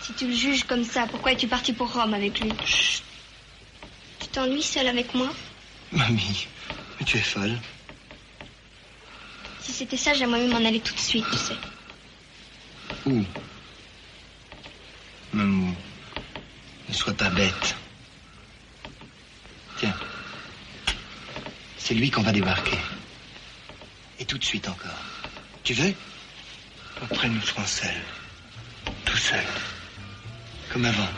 Si 0.03 0.13
tu 0.15 0.27
le 0.27 0.35
juges 0.35 0.65
comme 0.65 0.83
ça, 0.83 1.07
pourquoi 1.09 1.31
es-tu 1.31 1.47
parti 1.47 1.73
pour 1.73 1.93
Rome 1.93 2.15
avec 2.15 2.41
lui 2.41 2.53
t'ennuies 4.33 4.63
seul 4.63 4.87
avec 4.87 5.15
moi 5.15 5.31
Mamie, 5.93 6.47
mais 6.99 7.07
tu 7.07 7.17
es 7.19 7.23
folle. 7.23 7.59
Si 9.61 9.73
c'était 9.73 9.97
ça, 9.97 10.15
j'aimerais 10.15 10.47
m'en 10.47 10.65
aller 10.65 10.81
tout 10.81 10.95
de 10.95 11.01
suite, 11.01 11.25
tu 11.31 11.37
sais. 11.37 11.57
Où? 13.07 13.25
Maman, 15.33 15.75
ne 16.89 16.95
sois 16.95 17.15
pas 17.15 17.31
bête. 17.31 17.77
Tiens, 19.79 19.95
c'est 21.79 21.95
lui 21.95 22.11
qu'on 22.11 22.23
va 22.23 22.33
débarquer. 22.33 22.79
Et 24.19 24.25
tout 24.25 24.39
de 24.39 24.45
suite 24.45 24.69
encore. 24.69 24.91
Tu 25.65 25.75
veux? 25.75 25.95
Après, 27.03 27.29
nous 27.29 27.41
serons 27.41 27.67
seuls. 27.67 28.03
Tout 29.05 29.17
seuls. 29.17 29.45
Comme 30.71 30.85
avant. 30.85 31.09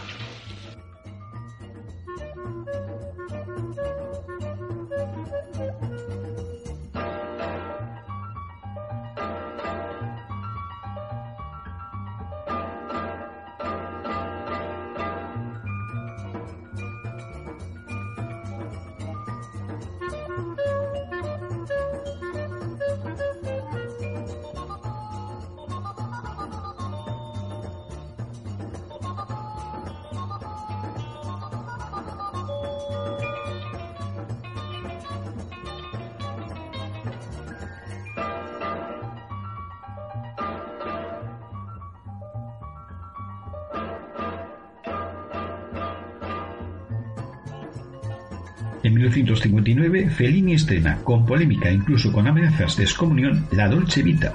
En 49.13 49.17
1959, 49.27 50.09
Fellini 50.09 50.55
estrena, 50.55 50.97
con 51.05 51.27
polémica 51.27 51.69
e 51.69 51.75
incluso 51.75 52.11
con 52.11 52.27
amenazas 52.27 52.79
de 52.79 52.85
excomunión, 52.85 53.47
La 53.53 53.69
Dolce 53.69 54.03
Vita, 54.03 54.33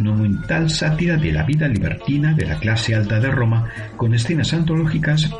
monumental 0.00 0.68
sátira 0.68 1.16
de 1.16 1.32
la 1.32 1.44
vida 1.44 1.66
libertina 1.66 2.34
de 2.34 2.44
la 2.44 2.58
clase 2.58 2.94
alta 2.94 3.20
de 3.20 3.30
Roma, 3.30 3.70
con 3.96 4.12
escenas 4.12 4.52
antológicas 4.52 5.30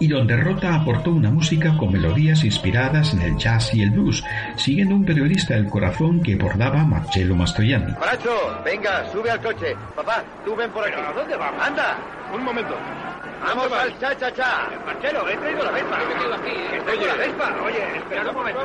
y 0.00 0.08
donde 0.08 0.36
Rota 0.36 0.74
aportó 0.74 1.12
una 1.12 1.30
música 1.30 1.76
con 1.76 1.92
melodías 1.92 2.42
inspiradas 2.42 3.14
en 3.14 3.22
el 3.22 3.36
jazz 3.36 3.72
y 3.72 3.82
el 3.82 3.90
blues, 3.90 4.24
siguiendo 4.56 4.96
un 4.96 5.04
periodista 5.04 5.54
del 5.54 5.68
corazón 5.68 6.20
que 6.20 6.34
bordaba 6.34 6.84
Marcello 6.84 7.36
Mastroianni. 7.36 7.92
Bracho, 8.00 8.60
venga, 8.64 9.08
sube 9.12 9.30
al 9.30 9.40
coche. 9.40 9.76
Papá, 9.94 10.24
tú 10.44 10.56
ven 10.56 10.70
por 10.72 10.84
aquí. 10.84 11.00
¿A 11.00 11.12
dónde 11.12 11.36
vamos? 11.36 11.64
Anda. 11.64 11.96
Un 12.34 12.42
momento. 12.42 12.74
Vamos 13.40 13.72
al 13.72 13.98
cha-cha-cha. 13.98 14.68
Marchero, 14.84 15.28
he 15.28 15.36
traído 15.36 15.64
la 15.64 15.70
Vespa. 15.70 15.98
He 16.02 16.06
venido 16.06 16.34
aquí. 16.34 16.52
Traído 16.84 17.06
la 17.06 17.14
Vespa. 17.14 17.56
Oye, 17.64 17.96
espera 17.96 18.28
un 18.28 18.34
momento. 18.34 18.60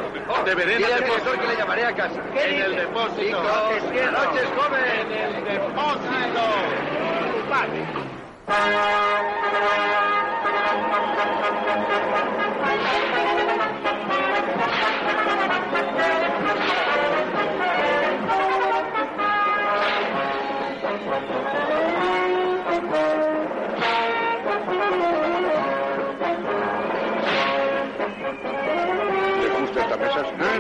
Deberé 0.46 0.78
Dile 0.78 0.94
al 0.94 1.04
profesor 1.04 1.40
que 1.40 1.48
le 1.48 1.56
llamaré 1.56 1.86
a 1.86 1.96
casa. 1.96 2.22
En 2.36 2.62
el 2.62 2.76
depósito. 2.76 3.42
Buenas 3.42 4.12
noches, 4.12 4.50
joven. 4.58 4.84
En 4.84 5.12
el 5.12 5.44
depósito. 5.46 6.44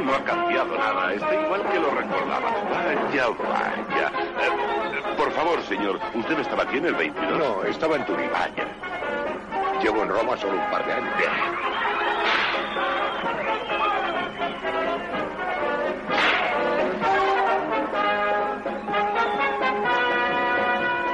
No 0.06 0.16
ha 0.16 0.24
cambiado 0.24 0.78
nada. 0.78 1.14
Está 1.14 1.36
igual 1.36 1.62
que 1.70 1.80
lo 1.80 1.90
recordaba. 1.92 2.50
Vaya, 2.70 3.28
vaya. 3.28 4.12
Eh, 4.42 5.16
por 5.18 5.32
favor, 5.32 5.62
señor, 5.64 6.00
¿usted 6.14 6.40
estaba 6.40 6.64
aquí 6.64 6.78
en 6.78 6.86
el 6.86 6.96
22? 6.96 7.38
No, 7.38 7.64
estaba 7.64 7.96
en 7.98 8.06
Turín. 8.06 8.30
Vaya. 8.32 8.66
Llevo 9.82 10.04
en 10.04 10.10
Roma 10.10 10.38
solo 10.38 10.54
un 10.54 10.72
par 10.72 10.86
de 10.86 10.94
años. 10.94 11.14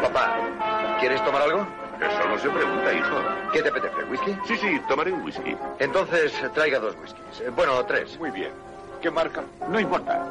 Papá, 0.03 0.37
¿quieres 0.99 1.23
tomar 1.23 1.41
algo? 1.41 1.88
Pregunta, 2.41 2.93
hijo. 2.93 3.15
¿Qué 3.51 3.61
te 3.61 3.69
apetece? 3.69 4.03
¿Whisky? 4.09 4.37
Sí, 4.45 4.57
sí, 4.57 4.81
tomaré 4.87 5.11
un 5.11 5.21
whisky. 5.23 5.55
Entonces 5.79 6.33
traiga 6.53 6.79
dos 6.79 6.95
whiskies. 7.01 7.41
Eh, 7.41 7.49
Bueno, 7.55 7.83
tres. 7.85 8.17
Muy 8.17 8.31
bien. 8.31 8.51
¿Qué 9.01 9.11
marca? 9.11 9.43
No 9.67 9.79
importa. 9.79 10.25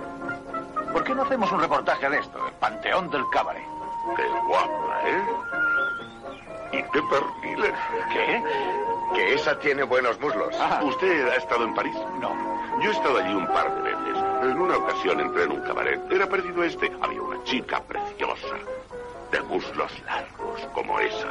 ¿Por 0.92 1.04
qué 1.04 1.14
no 1.14 1.22
hacemos 1.22 1.50
un 1.52 1.60
reportaje 1.60 2.08
de 2.08 2.18
esto? 2.18 2.46
El 2.46 2.52
Panteón 2.54 3.10
del 3.10 3.22
Cabaret. 3.30 3.62
Qué 4.16 4.22
guapa, 4.46 5.00
¿eh? 5.04 5.22
¿Y 6.72 6.82
qué 6.82 7.02
perniles? 7.10 7.74
¿Qué? 8.12 8.42
Que 9.14 9.34
esa 9.34 9.58
tiene 9.58 9.82
buenos 9.82 10.18
muslos. 10.20 10.54
Ah, 10.58 10.80
¿Usted 10.82 11.28
ha 11.28 11.36
estado 11.36 11.64
en 11.64 11.74
París? 11.74 11.96
No. 12.20 12.30
Yo 12.82 12.90
he 12.90 12.92
estado 12.92 13.18
allí 13.18 13.34
un 13.34 13.46
par 13.48 13.74
de 13.74 13.82
veces. 13.82 14.22
En 14.42 14.58
una 14.60 14.76
ocasión 14.76 15.20
entré 15.20 15.44
en 15.44 15.52
un 15.52 15.60
cabaret. 15.62 16.00
Era 16.10 16.26
parecido 16.26 16.62
a 16.62 16.66
este. 16.66 16.90
Había 17.02 17.20
una 17.22 17.42
chica 17.44 17.80
preciosa. 17.82 18.56
De 19.30 19.40
muslos 19.42 19.92
largos, 20.06 20.60
como 20.74 20.98
esa. 21.00 21.28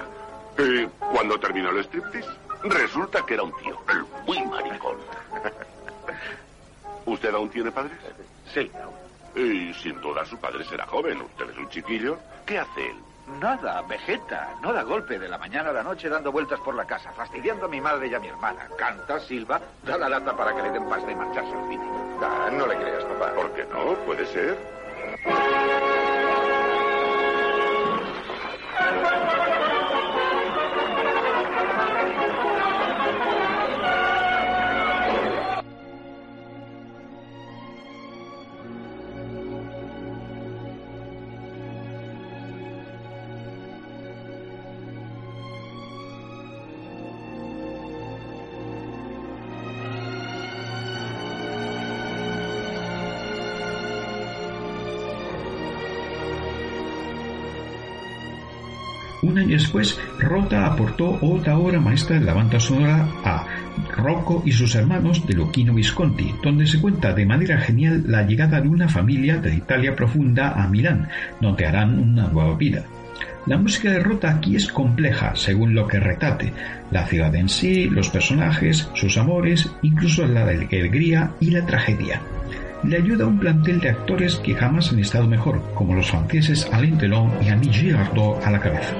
Y 0.57 0.85
cuando 1.13 1.39
terminó 1.39 1.69
el 1.69 1.83
striptease, 1.83 2.29
resulta 2.63 3.25
que 3.25 3.35
era 3.35 3.43
un 3.43 3.55
tío. 3.57 3.77
El 3.89 4.05
muy 4.25 4.43
maricón. 4.45 4.97
¿Usted 7.05 7.33
aún 7.33 7.49
tiene 7.49 7.71
padres? 7.71 7.97
Sí. 8.53 8.71
Y 9.35 9.73
sin 9.75 10.01
duda 10.01 10.25
su 10.25 10.37
padre 10.37 10.63
será 10.65 10.85
joven. 10.87 11.21
Usted 11.21 11.49
es 11.51 11.57
un 11.57 11.69
chiquillo. 11.69 12.17
¿Qué 12.45 12.59
hace 12.59 12.89
él? 12.89 12.97
Nada, 13.39 13.81
vegeta. 13.83 14.55
No 14.61 14.73
da 14.73 14.83
golpe 14.83 15.19
de 15.19 15.27
la 15.27 15.37
mañana 15.37 15.69
a 15.69 15.73
la 15.73 15.83
noche 15.83 16.09
dando 16.09 16.31
vueltas 16.31 16.59
por 16.61 16.73
la 16.75 16.85
casa, 16.85 17.11
fastidiando 17.11 17.65
a 17.65 17.69
mi 17.69 17.81
madre 17.81 18.07
y 18.07 18.13
a 18.13 18.19
mi 18.19 18.29
hermana. 18.29 18.67
Canta, 18.77 19.19
silba, 19.19 19.61
da 19.83 19.97
la 19.97 20.09
lata 20.09 20.35
para 20.35 20.55
que 20.55 20.63
le 20.63 20.71
den 20.71 20.89
pasta 20.89 21.11
y 21.11 21.15
marcharse 21.15 21.53
al 21.53 21.67
cine. 21.67 21.83
Ah, 22.21 22.49
no 22.51 22.65
le 22.65 22.75
creas, 22.77 23.03
papá. 23.03 23.33
¿Por 23.33 23.51
qué 23.51 23.65
no? 23.65 23.93
Puede 24.05 24.25
ser. 24.27 24.57
Un 59.37 59.43
año 59.43 59.53
después, 59.53 59.99
Rota 60.17 60.65
aportó 60.65 61.19
otra 61.21 61.59
obra 61.59 61.79
maestra 61.79 62.17
de 62.17 62.25
la 62.25 62.33
banda 62.33 62.59
sonora 62.59 63.07
a 63.23 63.45
Rocco 63.95 64.41
y 64.43 64.51
sus 64.51 64.73
hermanos 64.73 65.27
de 65.27 65.35
Luchino 65.35 65.75
Visconti, 65.75 66.33
donde 66.41 66.65
se 66.65 66.81
cuenta 66.81 67.13
de 67.13 67.23
manera 67.23 67.59
genial 67.59 68.03
la 68.07 68.23
llegada 68.23 68.59
de 68.59 68.67
una 68.67 68.89
familia 68.89 69.37
de 69.37 69.53
Italia 69.53 69.95
profunda 69.95 70.53
a 70.53 70.67
Milán, 70.67 71.07
donde 71.39 71.67
harán 71.67 71.99
una 71.99 72.29
nueva 72.29 72.57
vida. 72.57 72.83
La 73.45 73.59
música 73.59 73.91
de 73.91 73.99
Rota 73.99 74.31
aquí 74.31 74.55
es 74.55 74.69
compleja, 74.69 75.35
según 75.35 75.75
lo 75.75 75.87
que 75.87 75.99
retate, 75.99 76.51
la 76.89 77.05
ciudad 77.05 77.35
en 77.35 77.47
sí, 77.47 77.85
los 77.85 78.09
personajes, 78.09 78.89
sus 78.95 79.19
amores, 79.19 79.69
incluso 79.83 80.25
la 80.25 80.47
alegría 80.47 81.33
y 81.39 81.51
la 81.51 81.63
tragedia. 81.63 82.23
Le 82.83 82.97
ayuda 82.97 83.27
un 83.27 83.37
plantel 83.37 83.79
de 83.81 83.89
actores 83.89 84.37
que 84.37 84.55
jamás 84.55 84.91
han 84.91 84.97
estado 84.97 85.27
mejor, 85.27 85.61
como 85.75 85.93
los 85.93 86.09
franceses 86.09 86.67
Alain 86.73 86.97
Delon 86.97 87.31
y 87.45 87.49
Annie 87.49 87.71
Girardot 87.71 88.43
a 88.43 88.49
la 88.49 88.59
cabeza. 88.59 88.95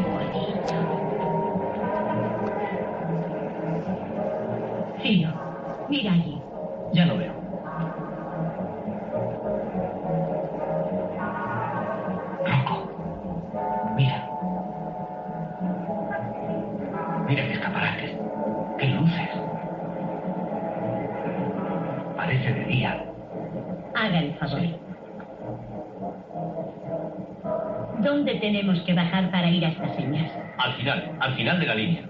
¿Dónde 28.18 28.34
tenemos 28.40 28.82
que 28.82 28.96
bajar 28.96 29.30
para 29.30 29.48
ir 29.48 29.64
a 29.64 29.70
estas 29.70 29.96
señas? 29.96 30.32
Al 30.58 30.74
final, 30.74 31.12
al 31.20 31.36
final 31.36 31.60
de 31.60 31.66
la 31.68 31.76
línea. 31.76 32.02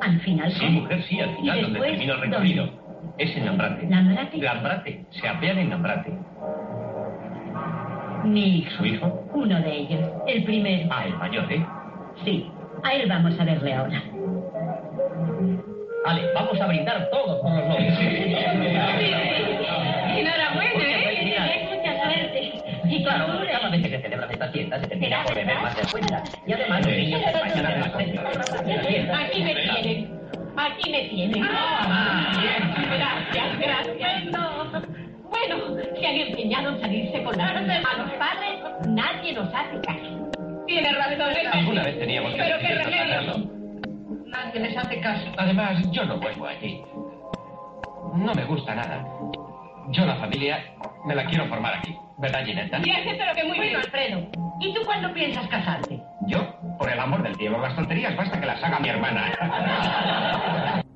Al 0.00 0.18
final. 0.18 0.50
Sí, 0.50 0.66
mujer, 0.66 1.00
sí, 1.04 1.20
al 1.20 1.36
final, 1.36 1.58
¿Y 1.58 1.62
donde 1.62 1.80
termina 1.82 2.14
el 2.14 2.20
recorrido. 2.20 2.68
Es 3.16 3.36
en 3.36 3.46
Lambrate. 3.46 3.86
¿Lambrate? 3.88 4.38
Lambrate. 4.38 5.06
Se 5.10 5.28
apean 5.28 5.58
en 5.58 5.70
Lambrate. 5.70 6.12
Mi 8.24 8.58
hijo. 8.58 8.70
¿Su 8.76 8.86
hijo? 8.86 9.30
Uno 9.34 9.60
de 9.60 9.72
ellos. 9.72 10.00
El 10.26 10.42
primero. 10.42 10.88
Ah, 10.90 11.06
el 11.06 11.14
mayor, 11.14 11.52
¿eh? 11.52 11.64
Sí. 12.24 12.50
A 12.82 12.94
él 12.94 13.08
vamos 13.08 13.38
a 13.38 13.44
verle 13.44 13.72
ahora. 13.72 14.02
Vale, 16.04 16.22
vamos 16.34 16.60
a 16.60 16.66
brindar 16.66 17.08
todos 17.10 17.40
por 17.40 17.52
los 17.52 17.68
novios. 17.68 17.94
Claro, 23.06 23.40
cada 23.46 23.68
vez 23.70 23.82
que 23.82 23.88
se 23.88 24.02
celebran 24.02 24.30
estas 24.32 24.50
fiestas 24.50 24.80
se 24.80 24.88
termina 24.88 25.22
por 25.22 25.34
beber 25.36 25.62
más 25.62 25.76
de 25.76 25.82
cuenta. 25.92 26.24
Y 26.44 26.52
además 26.52 26.84
los 26.84 26.96
niños 26.96 27.22
se 27.24 27.32
pasan 27.38 27.66
a 27.66 27.70
las 27.70 27.94
Aquí 27.94 29.42
me 29.44 29.54
tienen. 29.54 30.20
Aquí 30.56 30.90
me 30.90 31.02
tienen. 31.04 31.44
Ah, 31.48 32.32
Gracias, 32.96 33.58
gracias. 33.60 34.24
Bueno, 35.30 35.56
se 36.00 36.06
han 36.06 36.16
empeñado 36.16 36.70
en 36.70 36.80
salirse 36.80 37.22
con 37.22 37.36
las 37.38 37.54
manos 37.54 38.12
padres. 38.18 38.88
Nadie 38.88 39.34
nos 39.34 39.54
hace 39.54 39.80
caso. 39.82 40.30
Tiene 40.66 40.92
razón. 40.92 41.30
Alguna 41.52 41.82
vez 41.84 41.98
teníamos 42.00 42.32
que 42.32 42.38
Pero 42.38 42.58
qué 42.58 42.74
remedio. 42.74 43.50
Nadie 44.26 44.60
les 44.60 44.76
hace 44.76 45.00
caso. 45.00 45.30
Además, 45.36 45.80
yo 45.92 46.04
no 46.06 46.18
vuelvo 46.18 46.46
allí. 46.46 46.82
No 48.16 48.34
me 48.34 48.44
gusta 48.46 48.74
nada. 48.74 49.06
Yo 49.90 50.04
la 50.04 50.16
familia 50.16 50.58
me 51.04 51.14
la 51.14 51.24
quiero 51.26 51.46
formar 51.46 51.74
aquí. 51.74 51.96
¿Verdad, 52.18 52.44
Ginetta? 52.46 52.80
Fíjate, 52.80 53.14
pero 53.18 53.34
que 53.34 53.44
muy 53.44 53.60
bien, 53.60 53.76
Alfredo. 53.76 54.26
¿Y 54.58 54.72
tú 54.72 54.80
cuándo 54.86 55.12
piensas 55.12 55.46
casarte? 55.48 56.00
Yo, 56.26 56.38
por 56.78 56.90
el 56.90 56.98
amor 56.98 57.22
del 57.22 57.36
cielo, 57.36 57.60
las 57.60 57.76
tonterías 57.76 58.16
basta 58.16 58.40
que 58.40 58.46
las 58.46 58.62
haga 58.62 58.80
mi 58.80 58.88
hermana. 58.88 60.82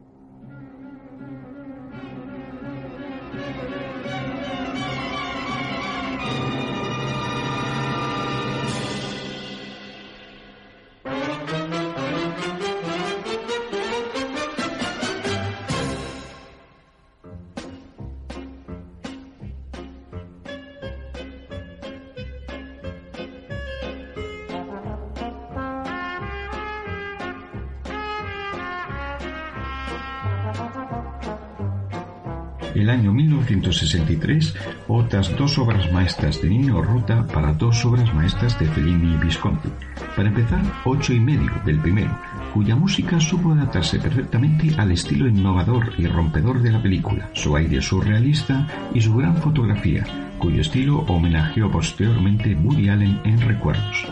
El 32.91 32.99
año 32.99 33.13
1963, 33.13 34.57
otras 34.89 35.37
dos 35.37 35.57
obras 35.59 35.93
maestras 35.93 36.43
de 36.43 36.49
Nino 36.49 36.83
Rota 36.83 37.25
para 37.25 37.53
dos 37.53 37.85
obras 37.85 38.13
maestras 38.13 38.59
de 38.59 38.67
Fellini 38.67 39.15
y 39.15 39.17
Visconti. 39.17 39.69
Para 40.17 40.29
empezar, 40.29 40.61
Ocho 40.85 41.13
y 41.13 41.21
medio 41.21 41.53
del 41.65 41.79
primero, 41.79 42.19
cuya 42.53 42.75
música 42.75 43.21
supo 43.21 43.53
adaptarse 43.53 44.01
perfectamente 44.01 44.75
al 44.77 44.91
estilo 44.91 45.29
innovador 45.29 45.93
y 45.99 46.09
rompedor 46.09 46.63
de 46.63 46.73
la 46.73 46.83
película, 46.83 47.31
su 47.33 47.55
aire 47.55 47.81
surrealista 47.81 48.67
y 48.93 49.01
su 49.01 49.15
gran 49.15 49.37
fotografía, 49.37 50.05
cuyo 50.41 50.61
estilo 50.61 50.99
homenajeó 51.03 51.71
posteriormente 51.71 52.57
Woody 52.57 52.89
Allen 52.89 53.21
en 53.25 53.41
Recuerdos. 53.41 54.09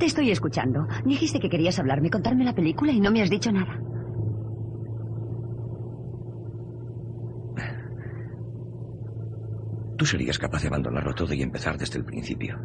Te 0.00 0.06
estoy 0.06 0.32
escuchando. 0.32 0.88
Dijiste 1.04 1.38
que 1.38 1.48
querías 1.48 1.78
hablarme, 1.78 2.10
contarme 2.10 2.44
la 2.44 2.56
película 2.56 2.90
y 2.90 2.98
no 2.98 3.12
me 3.12 3.22
has 3.22 3.30
dicho 3.30 3.52
nada. 3.52 3.78
Tú 9.96 10.04
serías 10.04 10.38
capaz 10.38 10.62
de 10.62 10.68
abandonarlo 10.68 11.14
todo 11.14 11.32
y 11.32 11.42
empezar 11.42 11.78
desde 11.78 11.98
el 11.98 12.04
principio. 12.04 12.58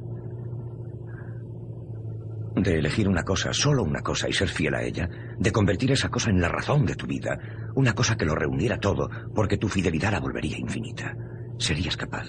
De 2.56 2.78
elegir 2.78 3.08
una 3.08 3.24
cosa, 3.24 3.54
solo 3.54 3.84
una 3.84 4.02
cosa, 4.02 4.28
y 4.28 4.34
ser 4.34 4.50
fiel 4.50 4.76
a 4.76 4.84
ella. 4.84 5.10
De 5.39 5.52
convertir 5.52 5.91
esa 5.91 6.10
cosa 6.10 6.30
en 6.30 6.41
la 6.41 6.50
razón 6.50 6.86
de 6.86 6.96
tu 6.96 7.08
vida. 7.08 7.38
Una 7.76 7.94
cosa 7.94 8.15
que 8.17 8.26
lo 8.26 8.36
reuniera 8.36 8.78
todo, 8.78 9.10
porque 9.34 9.58
tu 9.58 9.70
fidelidad 9.70 10.12
la 10.12 10.20
volvería 10.20 10.58
infinita. 10.58 11.15
Serías 11.58 11.96
capaz. 11.96 12.28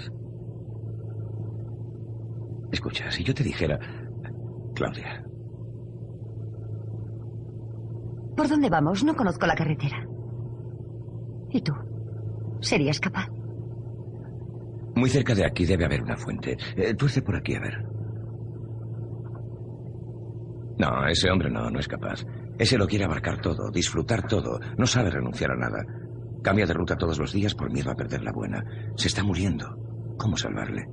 Escucha, 2.71 3.11
si 3.11 3.25
yo 3.25 3.35
te 3.35 3.43
dijera... 3.43 3.79
Claudia, 4.75 5.23
¿Por 8.37 8.49
dónde 8.49 8.71
vamos? 8.71 9.05
No 9.05 9.15
conozco 9.15 9.47
la 9.47 9.55
carretera. 9.55 10.07
¿Y 11.51 11.61
tú? 11.61 11.75
¿Serías 12.61 12.99
capaz? 12.99 13.29
Muy 14.95 15.09
cerca 15.11 15.35
de 15.35 15.45
aquí 15.47 15.65
debe 15.65 15.85
haber 15.85 16.03
una 16.03 16.17
fuente. 16.17 16.57
Eh, 16.77 16.95
tuerce 16.95 17.23
por 17.23 17.37
aquí, 17.37 17.55
a 17.55 17.61
ver. 17.61 17.85
No, 20.79 21.07
ese 21.07 21.31
hombre 21.31 21.51
no, 21.51 21.71
no 21.71 21.79
es 21.79 21.89
capaz. 21.89 22.25
Ese 22.59 22.77
lo 22.79 22.87
quiere 22.87 23.05
abarcar 23.05 23.41
todo, 23.41 23.71
disfrutar 23.71 24.27
todo, 24.27 24.59
no 24.77 24.87
sabe 24.87 25.11
renunciar 25.11 25.53
a 25.53 25.57
nada. 25.57 25.85
Cambia 26.43 26.67
de 26.67 26.75
ruta 26.75 26.97
todos 26.97 27.19
los 27.19 27.33
días 27.33 27.55
por 27.55 27.71
miedo 27.73 27.91
a 27.91 27.95
perder 27.95 28.23
la 28.23 28.33
buena. 28.33 28.65
Se 28.97 29.09
está 29.09 29.23
muriendo. 29.23 29.67
¿Cómo 30.19 30.37
salvarle? 30.37 30.87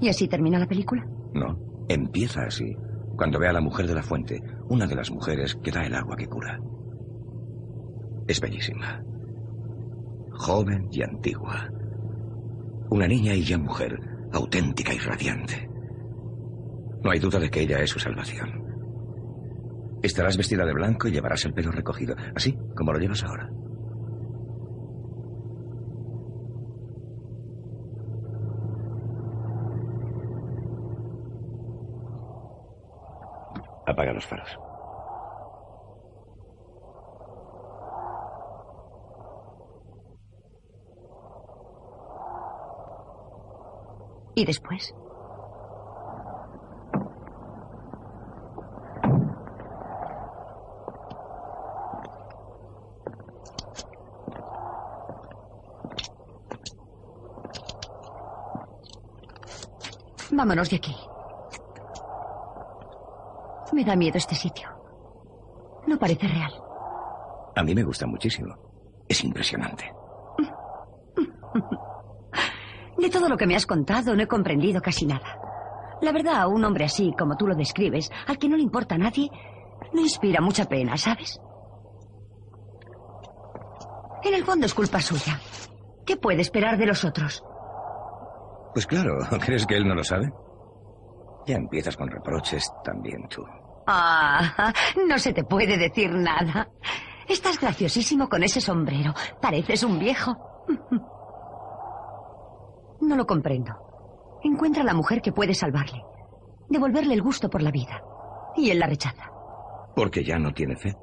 ¿Y 0.00 0.08
así 0.08 0.28
termina 0.28 0.58
la 0.58 0.66
película? 0.66 1.04
No, 1.34 1.58
empieza 1.88 2.42
así. 2.44 2.76
Cuando 3.16 3.38
ve 3.38 3.48
a 3.48 3.52
la 3.52 3.60
mujer 3.60 3.86
de 3.86 3.94
la 3.94 4.02
fuente, 4.02 4.40
una 4.68 4.86
de 4.86 4.96
las 4.96 5.10
mujeres 5.10 5.56
que 5.62 5.70
da 5.70 5.84
el 5.84 5.94
agua 5.94 6.16
que 6.16 6.26
cura. 6.26 6.58
Es 8.26 8.40
bellísima. 8.40 9.02
Joven 10.32 10.88
y 10.90 11.02
antigua. 11.02 11.68
Una 12.94 13.08
niña 13.08 13.34
y 13.34 13.42
ya 13.42 13.58
mujer, 13.58 13.98
auténtica 14.32 14.94
y 14.94 14.98
radiante. 14.98 15.68
No 17.02 17.10
hay 17.10 17.18
duda 17.18 17.40
de 17.40 17.50
que 17.50 17.62
ella 17.62 17.80
es 17.80 17.90
su 17.90 17.98
salvación. 17.98 18.62
Estarás 20.00 20.36
vestida 20.36 20.64
de 20.64 20.74
blanco 20.74 21.08
y 21.08 21.10
llevarás 21.10 21.44
el 21.44 21.54
pelo 21.54 21.72
recogido, 21.72 22.14
así 22.36 22.56
como 22.76 22.92
lo 22.92 23.00
llevas 23.00 23.24
ahora. 23.24 23.50
Apaga 33.88 34.12
los 34.12 34.24
faros. 34.24 34.63
¿Y 44.34 44.44
después? 44.44 44.94
Vámonos 60.36 60.68
de 60.68 60.76
aquí. 60.76 60.96
Me 63.72 63.84
da 63.84 63.94
miedo 63.96 64.18
este 64.18 64.34
sitio. 64.34 64.68
No 65.86 65.96
parece 65.98 66.26
real. 66.26 66.52
A 67.56 67.62
mí 67.62 67.74
me 67.74 67.84
gusta 67.84 68.06
muchísimo. 68.06 68.54
Es 69.08 69.22
impresionante. 69.22 69.92
De 72.98 73.03
todo 73.14 73.28
lo 73.28 73.36
que 73.36 73.46
me 73.46 73.54
has 73.54 73.64
contado 73.64 74.16
no 74.16 74.22
he 74.24 74.26
comprendido 74.26 74.82
casi 74.82 75.06
nada. 75.06 75.38
La 76.02 76.10
verdad, 76.10 76.48
un 76.48 76.64
hombre 76.64 76.84
así, 76.84 77.14
como 77.16 77.36
tú 77.36 77.46
lo 77.46 77.54
describes, 77.54 78.10
al 78.26 78.38
que 78.38 78.48
no 78.48 78.56
le 78.56 78.64
importa 78.64 78.96
a 78.96 78.98
nadie, 78.98 79.30
no 79.92 80.00
inspira 80.00 80.40
mucha 80.40 80.64
pena, 80.64 80.96
¿sabes? 80.96 81.40
En 84.24 84.34
el 84.34 84.44
fondo 84.44 84.66
es 84.66 84.74
culpa 84.74 85.00
suya. 85.00 85.38
¿Qué 86.04 86.16
puede 86.16 86.40
esperar 86.40 86.76
de 86.76 86.86
los 86.86 87.04
otros? 87.04 87.44
Pues 88.72 88.84
claro, 88.84 89.16
¿crees 89.44 89.64
que 89.64 89.76
él 89.76 89.86
no 89.86 89.94
lo 89.94 90.02
sabe? 90.02 90.32
Ya 91.46 91.54
empiezas 91.54 91.96
con 91.96 92.08
reproches 92.08 92.68
también 92.82 93.28
tú. 93.28 93.44
Ah, 93.86 94.72
no 95.06 95.18
se 95.18 95.32
te 95.32 95.44
puede 95.44 95.78
decir 95.78 96.10
nada. 96.10 96.68
Estás 97.28 97.60
graciosísimo 97.60 98.28
con 98.28 98.42
ese 98.42 98.60
sombrero. 98.60 99.14
Pareces 99.40 99.84
un 99.84 100.00
viejo. 100.00 100.36
No 103.04 103.16
lo 103.16 103.26
comprendo. 103.26 103.72
Encuentra 104.42 104.82
a 104.82 104.86
la 104.86 104.94
mujer 104.94 105.20
que 105.20 105.32
puede 105.32 105.54
salvarle, 105.54 106.02
devolverle 106.68 107.14
el 107.14 107.22
gusto 107.22 107.48
por 107.48 107.62
la 107.62 107.70
vida. 107.70 108.02
Y 108.56 108.70
él 108.70 108.78
la 108.78 108.86
rechaza. 108.86 109.30
Porque 109.94 110.24
ya 110.24 110.38
no 110.38 110.52
tiene 110.52 110.76
fe. 110.76 110.94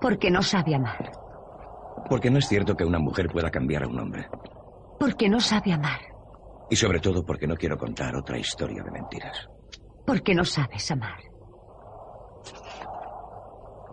Porque 0.00 0.30
no 0.30 0.42
sabe 0.42 0.74
amar. 0.74 1.10
Porque 2.08 2.30
no 2.30 2.38
es 2.38 2.48
cierto 2.48 2.74
que 2.74 2.84
una 2.84 2.98
mujer 2.98 3.28
pueda 3.30 3.50
cambiar 3.50 3.84
a 3.84 3.88
un 3.88 3.98
hombre. 4.00 4.26
Porque 4.98 5.28
no 5.28 5.40
sabe 5.40 5.72
amar. 5.72 6.00
Y 6.70 6.76
sobre 6.76 7.00
todo 7.00 7.24
porque 7.24 7.46
no 7.46 7.56
quiero 7.56 7.76
contar 7.76 8.14
otra 8.16 8.38
historia 8.38 8.82
de 8.82 8.90
mentiras. 8.90 9.48
Porque 10.06 10.34
no 10.34 10.44
sabes 10.44 10.90
amar. 10.90 11.18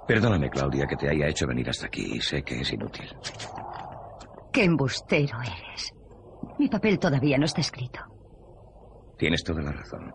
Perdóname, 0.08 0.50
Claudia, 0.50 0.86
que 0.88 0.95
te 0.95 1.10
haya 1.10 1.28
hecho 1.28 1.45
venir 1.47 1.69
hasta 1.69 1.88
aquí. 1.88 2.19
Sé 2.21 2.41
que 2.43 2.62
es 2.62 2.71
inútil. 2.71 3.13
Qué 4.54 4.63
embustero 4.63 5.38
eres. 5.41 5.93
Mi 6.60 6.67
papel 6.67 6.98
todavía 7.00 7.38
no 7.38 7.46
está 7.46 7.62
escrito. 7.62 8.00
Tienes 9.17 9.43
toda 9.43 9.62
la 9.62 9.72
razón. 9.72 10.12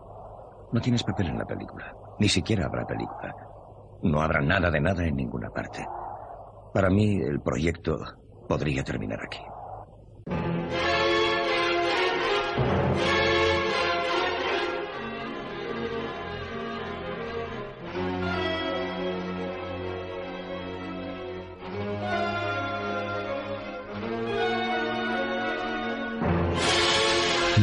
No 0.71 0.81
tienes 0.81 1.03
papel 1.03 1.27
en 1.27 1.37
la 1.37 1.45
película. 1.45 1.93
Ni 2.19 2.27
siquiera 2.27 2.65
habrá 2.65 2.85
película. 2.85 3.33
No 4.01 4.21
habrá 4.21 4.41
nada 4.41 4.69
de 4.69 4.81
nada 4.81 5.05
en 5.05 5.15
ninguna 5.15 5.49
parte. 5.49 5.85
Para 6.73 6.89
mí, 6.89 7.21
el 7.21 7.39
proyecto 7.41 7.97
podría 8.47 8.83
terminar 8.83 9.19
aquí. 9.23 9.39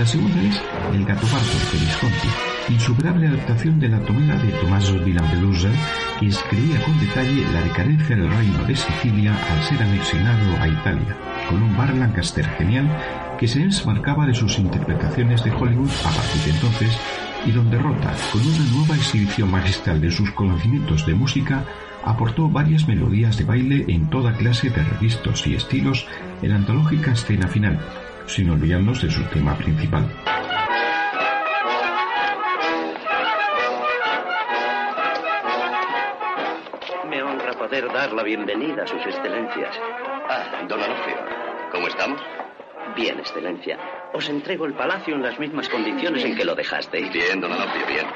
La 0.01 0.07
segunda 0.07 0.41
es 0.41 0.59
El 0.95 1.05
gato 1.05 1.27
pardo 1.27 1.47
de 1.75 1.79
Visconti, 1.79 2.29
insuperable 2.71 3.27
adaptación 3.29 3.79
de 3.79 3.91
la 3.91 4.01
tomela 4.01 4.35
de 4.37 4.51
Tommaso 4.53 4.95
di 4.95 5.13
Lampedusa, 5.13 5.69
que 6.19 6.29
escribía 6.29 6.83
con 6.83 6.99
detalle 6.99 7.45
la 7.53 7.61
decadencia 7.61 8.17
del 8.17 8.31
reino 8.31 8.65
de 8.65 8.77
Sicilia 8.77 9.37
al 9.37 9.63
ser 9.63 9.83
anexionado 9.83 10.57
a 10.59 10.69
Italia, 10.69 11.15
con 11.51 11.63
un 11.63 11.77
bar 11.77 11.95
Lancaster 11.95 12.47
genial 12.57 12.89
que 13.39 13.47
se 13.47 13.59
desmarcaba 13.59 14.25
de 14.25 14.33
sus 14.33 14.59
interpretaciones 14.59 15.45
de 15.45 15.51
Hollywood 15.51 15.91
a 16.07 16.11
partir 16.11 16.43
de 16.45 16.51
entonces 16.53 16.99
y 17.45 17.51
donde 17.51 17.77
Rota, 17.77 18.15
con 18.33 18.41
una 18.41 18.71
nueva 18.75 18.97
exhibición 18.97 19.51
magistral 19.51 20.01
de 20.01 20.11
sus 20.11 20.31
conocimientos 20.31 21.05
de 21.05 21.13
música, 21.13 21.63
aportó 22.05 22.49
varias 22.49 22.89
melodías 22.89 23.37
de 23.37 23.45
baile 23.45 23.85
en 23.89 24.09
toda 24.09 24.33
clase 24.33 24.71
de 24.71 24.83
revistos 24.83 25.47
y 25.47 25.57
estilos 25.57 26.07
en 26.41 26.49
la 26.49 26.57
antológica 26.57 27.13
escena 27.13 27.49
final, 27.49 27.79
sin 28.31 28.49
olvidarnos 28.49 29.03
de 29.03 29.11
su 29.11 29.25
tema 29.25 29.57
principal. 29.57 30.09
Me 37.09 37.23
honra 37.23 37.53
poder 37.55 37.93
dar 37.93 38.13
la 38.13 38.23
bienvenida 38.23 38.85
a 38.85 38.87
sus 38.87 39.05
excelencias. 39.05 39.77
Ah, 40.29 40.63
don 40.69 40.81
Alofio, 40.81 41.17
¿cómo 41.73 41.89
estamos? 41.89 42.21
Bien, 42.95 43.19
excelencia. 43.19 43.79
Os 44.13 44.29
entrego 44.29 44.65
el 44.67 44.75
palacio 44.75 45.17
en 45.17 45.23
las 45.23 45.39
mismas 45.41 45.69
condiciones 45.69 46.25
en 46.25 46.37
que 46.37 46.45
lo 46.45 46.55
dejasteis. 46.55 47.13
Bien, 47.13 47.41
don 47.41 47.53
Alofio, 47.53 47.87
bien. 47.89 48.07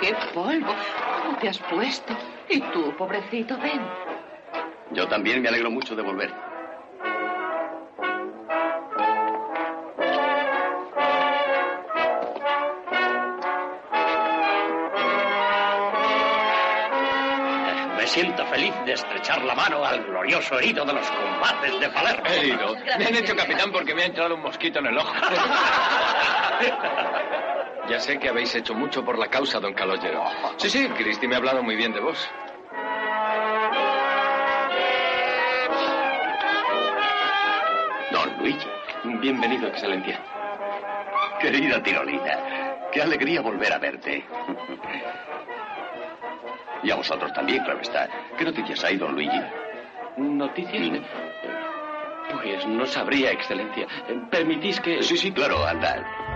¡Qué 0.00 0.14
polvo! 0.34 0.74
¿Cómo 1.22 1.38
te 1.38 1.48
has 1.48 1.58
puesto? 1.58 2.14
Y 2.50 2.60
tú, 2.60 2.94
pobrecito, 2.98 3.56
ven. 3.58 3.80
Yo 4.92 5.08
también 5.08 5.42
me 5.42 5.48
alegro 5.48 5.70
mucho 5.70 5.94
de 5.96 6.02
volver. 6.02 6.32
Me 17.96 18.06
siento 18.06 18.44
feliz 18.46 18.72
de 18.84 18.92
estrechar 18.92 19.42
la 19.42 19.54
mano 19.54 19.84
al 19.84 20.04
glorioso 20.04 20.58
herido 20.58 20.84
de 20.84 20.92
los 20.92 21.10
combates 21.10 21.80
de 21.80 21.88
Palermo. 21.90 22.26
Herido. 22.26 22.74
Me 22.98 23.06
han 23.06 23.16
hecho 23.16 23.34
capitán 23.34 23.72
porque 23.72 23.94
me 23.94 24.02
ha 24.04 24.06
entrado 24.06 24.34
un 24.36 24.42
mosquito 24.42 24.78
en 24.78 24.86
el 24.86 24.98
ojo. 24.98 25.12
ya 27.90 27.98
sé 27.98 28.18
que 28.18 28.28
habéis 28.28 28.54
hecho 28.54 28.74
mucho 28.74 29.04
por 29.04 29.18
la 29.18 29.26
causa, 29.26 29.58
don 29.58 29.74
Calogero. 29.74 30.24
Sí, 30.56 30.70
sí, 30.70 30.88
Cristi 30.90 31.26
me 31.26 31.34
ha 31.34 31.38
hablado 31.38 31.62
muy 31.62 31.74
bien 31.74 31.92
de 31.92 32.00
vos. 32.00 32.28
Luigi. 38.46 38.68
Bienvenido, 39.20 39.66
excelencia. 39.66 40.20
Querida 41.40 41.82
Tirolina, 41.82 42.38
qué 42.92 43.02
alegría 43.02 43.40
volver 43.40 43.72
a 43.72 43.78
verte. 43.78 44.24
Y 46.84 46.90
a 46.92 46.94
vosotros 46.94 47.32
también, 47.32 47.64
claro 47.64 47.80
está. 47.80 48.08
¿Qué 48.38 48.44
noticias 48.44 48.84
hay, 48.84 48.98
don 48.98 49.14
Luigi? 49.14 49.40
¿Noticias? 50.18 51.02
Pues 52.40 52.66
no 52.68 52.86
sabría, 52.86 53.32
excelencia. 53.32 53.88
¿Permitís 54.30 54.80
que...? 54.80 55.02
Sí, 55.02 55.16
sí, 55.16 55.32
claro, 55.32 55.66
anda. 55.66 56.35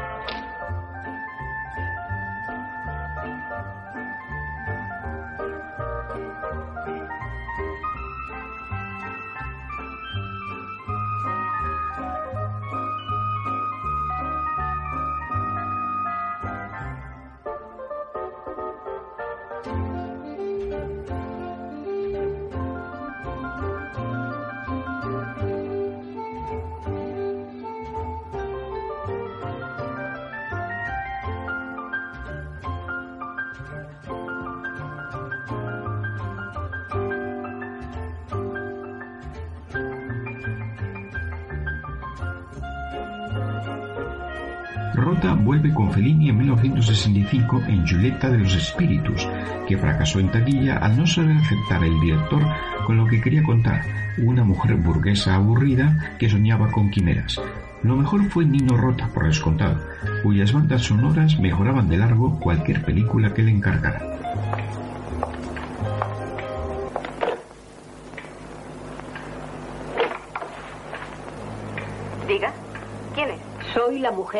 Rota 44.94 45.35
vuelve 45.35 45.72
con 45.72 45.92
Fellini 45.92 46.31
en 46.31 46.38
1965 46.38 47.62
en 47.68 47.87
Giulietta 47.87 48.29
de 48.29 48.38
los 48.38 48.55
Espíritus, 48.55 49.26
que 49.68 49.79
fracasó 49.79 50.18
en 50.18 50.31
taquilla 50.31 50.79
al 50.79 50.96
no 50.96 51.07
saber 51.07 51.37
aceptar 51.37 51.85
el 51.85 51.98
director 52.00 52.42
con 52.87 52.96
lo 52.96 53.07
que 53.07 53.20
quería 53.20 53.42
contar, 53.42 53.83
una 54.18 54.42
mujer 54.42 54.76
burguesa 54.76 55.37
aburrida 55.37 56.16
que 56.18 56.29
soñaba 56.29 56.70
con 56.72 56.90
quimeras. 56.90 57.40
Lo 57.83 57.96
mejor 57.96 58.24
fue 58.24 58.44
Nino 58.44 58.76
Rota, 58.76 59.09
por 59.14 59.26
descontado, 59.26 59.81
cuyas 60.22 60.53
bandas 60.53 60.83
sonoras 60.83 61.38
mejoraban 61.38 61.88
de 61.88 61.96
largo 61.96 62.38
cualquier 62.38 62.83
película 62.83 63.33
que 63.33 63.42
le 63.42 63.53
encargara. 63.53 64.09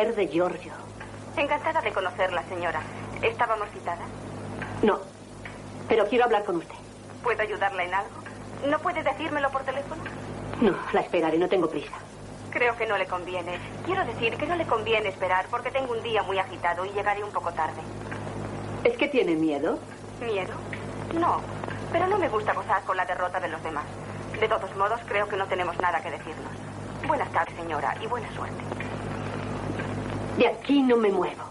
Mujer 0.01 0.15
de 0.15 0.27
Giorgio. 0.27 0.73
Encantada 1.37 1.79
de 1.81 1.91
conocerla, 1.91 2.43
señora. 2.49 2.81
¿Estábamos 3.21 3.69
citadas? 3.69 4.07
No, 4.81 4.99
pero 5.87 6.07
quiero 6.07 6.25
hablar 6.25 6.43
con 6.43 6.55
usted. 6.55 6.75
¿Puedo 7.23 7.39
ayudarla 7.41 7.83
en 7.83 7.93
algo? 7.93 8.09
¿No 8.67 8.79
puede 8.79 9.03
decírmelo 9.03 9.51
por 9.51 9.63
teléfono? 9.63 10.01
No, 10.59 10.75
la 10.93 11.01
esperaré, 11.01 11.37
no 11.37 11.47
tengo 11.47 11.69
prisa. 11.69 11.93
Creo 12.49 12.75
que 12.77 12.87
no 12.87 12.97
le 12.97 13.05
conviene. 13.05 13.59
Quiero 13.85 14.03
decir 14.05 14.35
que 14.37 14.47
no 14.47 14.55
le 14.55 14.65
conviene 14.65 15.09
esperar 15.09 15.45
porque 15.51 15.69
tengo 15.69 15.93
un 15.93 16.01
día 16.01 16.23
muy 16.23 16.39
agitado 16.39 16.83
y 16.83 16.91
llegaré 16.91 17.23
un 17.23 17.31
poco 17.31 17.51
tarde. 17.53 17.81
¿Es 18.83 18.97
que 18.97 19.07
tiene 19.07 19.35
miedo? 19.35 19.77
¿Miedo? 20.19 20.53
No, 21.13 21.41
pero 21.91 22.07
no 22.07 22.17
me 22.17 22.27
gusta 22.27 22.53
gozar 22.53 22.81
con 22.85 22.97
la 22.97 23.05
derrota 23.05 23.39
de 23.39 23.49
los 23.49 23.61
demás. 23.61 23.85
De 24.39 24.47
todos 24.47 24.75
modos, 24.75 24.99
creo 25.07 25.27
que 25.27 25.35
no 25.37 25.45
tenemos 25.45 25.79
nada 25.79 26.01
que 26.01 26.09
decirnos. 26.09 26.53
Buenas 27.07 27.31
tardes, 27.31 27.55
señora, 27.55 27.95
y 28.01 28.07
buena 28.07 28.31
suerte. 28.33 28.80
De 30.37 30.47
aquí 30.47 30.81
no 30.81 30.97
me 30.97 31.09
muevo. 31.09 31.43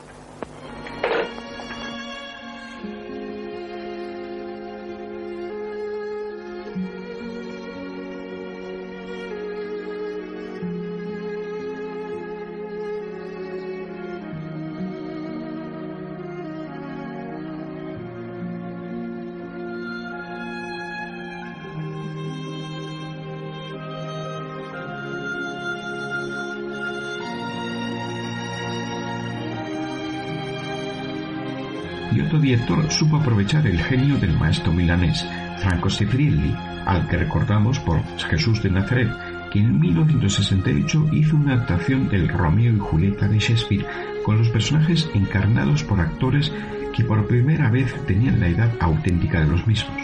Director 32.40 32.90
supo 32.90 33.16
aprovechar 33.16 33.66
el 33.66 33.78
genio 33.82 34.16
del 34.16 34.36
maestro 34.38 34.72
milanés, 34.72 35.26
Franco 35.58 35.90
Sefrielli, 35.90 36.54
al 36.86 37.06
que 37.06 37.18
recordamos 37.18 37.78
por 37.80 38.02
Jesús 38.18 38.62
de 38.62 38.70
Nazaret, 38.70 39.10
que 39.52 39.58
en 39.58 39.78
1968 39.78 41.08
hizo 41.12 41.36
una 41.36 41.54
adaptación 41.54 42.08
del 42.08 42.28
Romeo 42.28 42.74
y 42.74 42.78
Julieta 42.78 43.28
de 43.28 43.38
Shakespeare 43.38 43.86
con 44.24 44.38
los 44.38 44.48
personajes 44.50 45.08
encarnados 45.14 45.82
por 45.84 46.00
actores 46.00 46.52
que 46.94 47.04
por 47.04 47.26
primera 47.26 47.70
vez 47.70 47.94
tenían 48.06 48.40
la 48.40 48.48
edad 48.48 48.70
auténtica 48.80 49.40
de 49.40 49.46
los 49.46 49.66
mismos. 49.66 50.00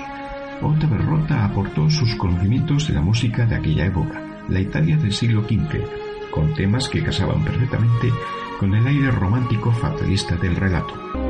Otto 0.63 0.89
Berrotta 0.89 1.45
aportó 1.45 1.91
sus 1.91 2.15
conocimientos 2.17 2.89
de 2.89 2.95
la 2.95 3.03
música 3.03 3.47
de 3.47 3.57
aquella 3.57 3.87
época, 3.87 4.23
la 4.49 4.61
Italia 4.61 4.97
del 4.97 5.13
siglo 5.13 5.43
XV, 5.43 6.31
con 6.31 6.55
temas 6.55 6.89
que 6.89 7.03
casaban 7.03 7.45
perfectamente 7.45 8.11
con 8.59 8.75
el 8.75 8.87
aire 8.87 9.11
romántico 9.11 9.71
fatalista 9.73 10.37
del 10.37 10.57
relato. 10.57 11.26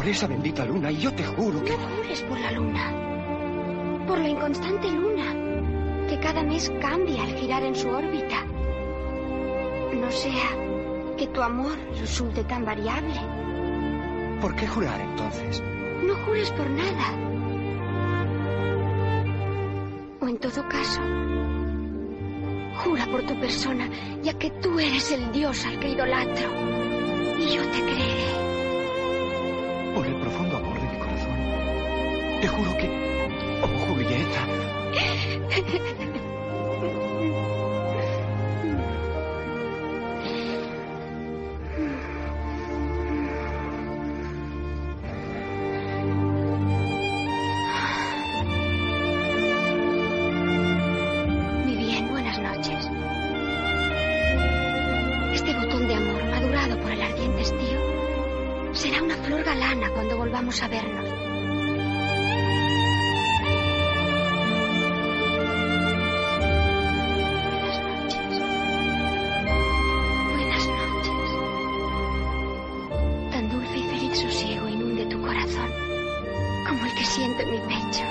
Por 0.00 0.08
esa 0.08 0.26
bendita 0.26 0.64
luna, 0.64 0.90
y 0.90 0.96
yo 0.96 1.12
te 1.12 1.22
juro 1.22 1.62
que... 1.62 1.72
No 1.72 1.76
jures 1.76 2.22
por 2.22 2.40
la 2.40 2.52
luna. 2.52 4.06
Por 4.06 4.18
la 4.18 4.30
inconstante 4.30 4.90
luna, 4.90 6.06
que 6.08 6.18
cada 6.18 6.42
mes 6.42 6.72
cambia 6.80 7.22
al 7.22 7.34
girar 7.34 7.62
en 7.62 7.76
su 7.76 7.86
órbita. 7.86 8.42
No 9.92 10.10
sea 10.10 10.56
que 11.18 11.26
tu 11.26 11.42
amor 11.42 11.76
resulte 11.98 12.42
tan 12.44 12.64
variable. 12.64 13.20
¿Por 14.40 14.56
qué 14.56 14.66
jurar 14.68 15.02
entonces? 15.02 15.62
No 16.02 16.14
jures 16.24 16.50
por 16.52 16.70
nada. 16.70 17.12
O 20.18 20.28
en 20.28 20.38
todo 20.38 20.66
caso, 20.66 21.02
jura 22.82 23.04
por 23.04 23.22
tu 23.24 23.38
persona, 23.38 23.86
ya 24.22 24.32
que 24.32 24.48
tú 24.62 24.80
eres 24.80 25.12
el 25.12 25.30
dios 25.30 25.62
al 25.66 25.78
que 25.78 25.90
idolatro. 25.90 26.48
Y 27.38 27.54
yo 27.54 27.62
te 27.64 27.82
creeré. 27.82 28.49
Te 32.40 32.48
juro 32.48 32.74
que... 32.78 32.88
Oh, 33.62 33.66
Julieta. 33.86 34.49
Feliz 74.10 74.32
sosiego 74.32 74.68
inunde 74.68 75.06
tu 75.06 75.20
corazón 75.20 75.70
como 76.66 76.84
el 76.84 76.94
que 76.94 77.04
siento 77.04 77.42
en 77.42 77.50
mi 77.50 77.58
pecho. 77.58 78.04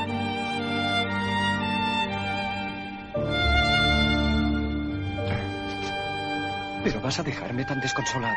Pero 6.84 7.02
vas 7.02 7.20
a 7.20 7.24
dejarme 7.24 7.66
tan 7.66 7.80
desconsolado. 7.82 8.36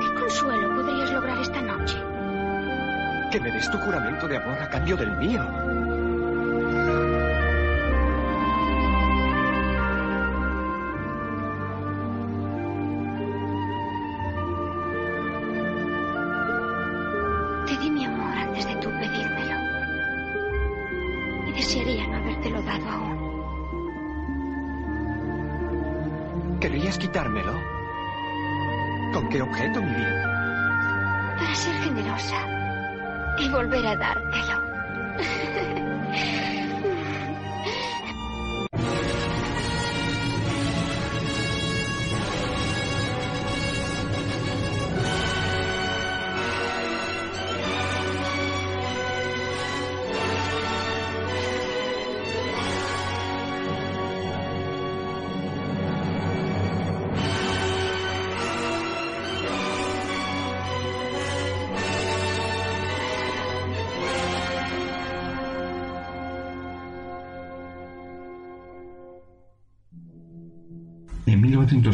¿Qué 0.00 0.20
consuelo 0.20 0.74
podrías 0.76 1.10
lograr 1.10 1.38
esta 1.38 1.60
noche? 1.60 1.96
Que 3.32 3.40
me 3.40 3.50
des 3.50 3.70
tu 3.70 3.78
juramento 3.78 4.28
de 4.28 4.36
amor 4.36 4.58
a 4.62 4.70
cambio 4.70 4.96
del 4.96 5.16
mío. 5.16 5.42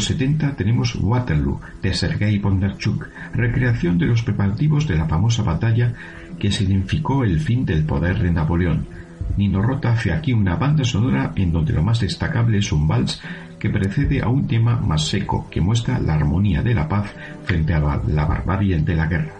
1970 0.04 0.56
tenemos 0.56 0.94
Waterloo 0.96 1.60
de 1.80 1.94
Sergei 1.94 2.38
Bondarchuk, 2.38 3.08
recreación 3.32 3.96
de 3.96 4.06
los 4.06 4.22
preparativos 4.22 4.86
de 4.86 4.96
la 4.96 5.06
famosa 5.06 5.42
batalla 5.42 5.94
que 6.38 6.50
significó 6.50 7.24
el 7.24 7.40
fin 7.40 7.64
del 7.64 7.86
poder 7.86 8.18
de 8.18 8.30
Napoleón. 8.30 8.86
Nino 9.38 9.62
Rota 9.62 9.92
hace 9.92 10.12
aquí 10.12 10.34
una 10.34 10.56
banda 10.56 10.84
sonora 10.84 11.32
en 11.36 11.52
donde 11.52 11.72
lo 11.72 11.82
más 11.82 12.00
destacable 12.00 12.58
es 12.58 12.70
un 12.70 12.86
vals 12.86 13.22
que 13.58 13.70
precede 13.70 14.20
a 14.20 14.28
un 14.28 14.46
tema 14.46 14.76
más 14.76 15.06
seco 15.06 15.48
que 15.50 15.62
muestra 15.62 15.98
la 15.98 16.14
armonía 16.14 16.62
de 16.62 16.74
la 16.74 16.86
paz 16.86 17.10
frente 17.44 17.72
a 17.72 17.80
la, 17.80 18.02
la 18.06 18.26
barbarie 18.26 18.78
de 18.80 18.94
la 18.94 19.06
guerra. 19.06 19.32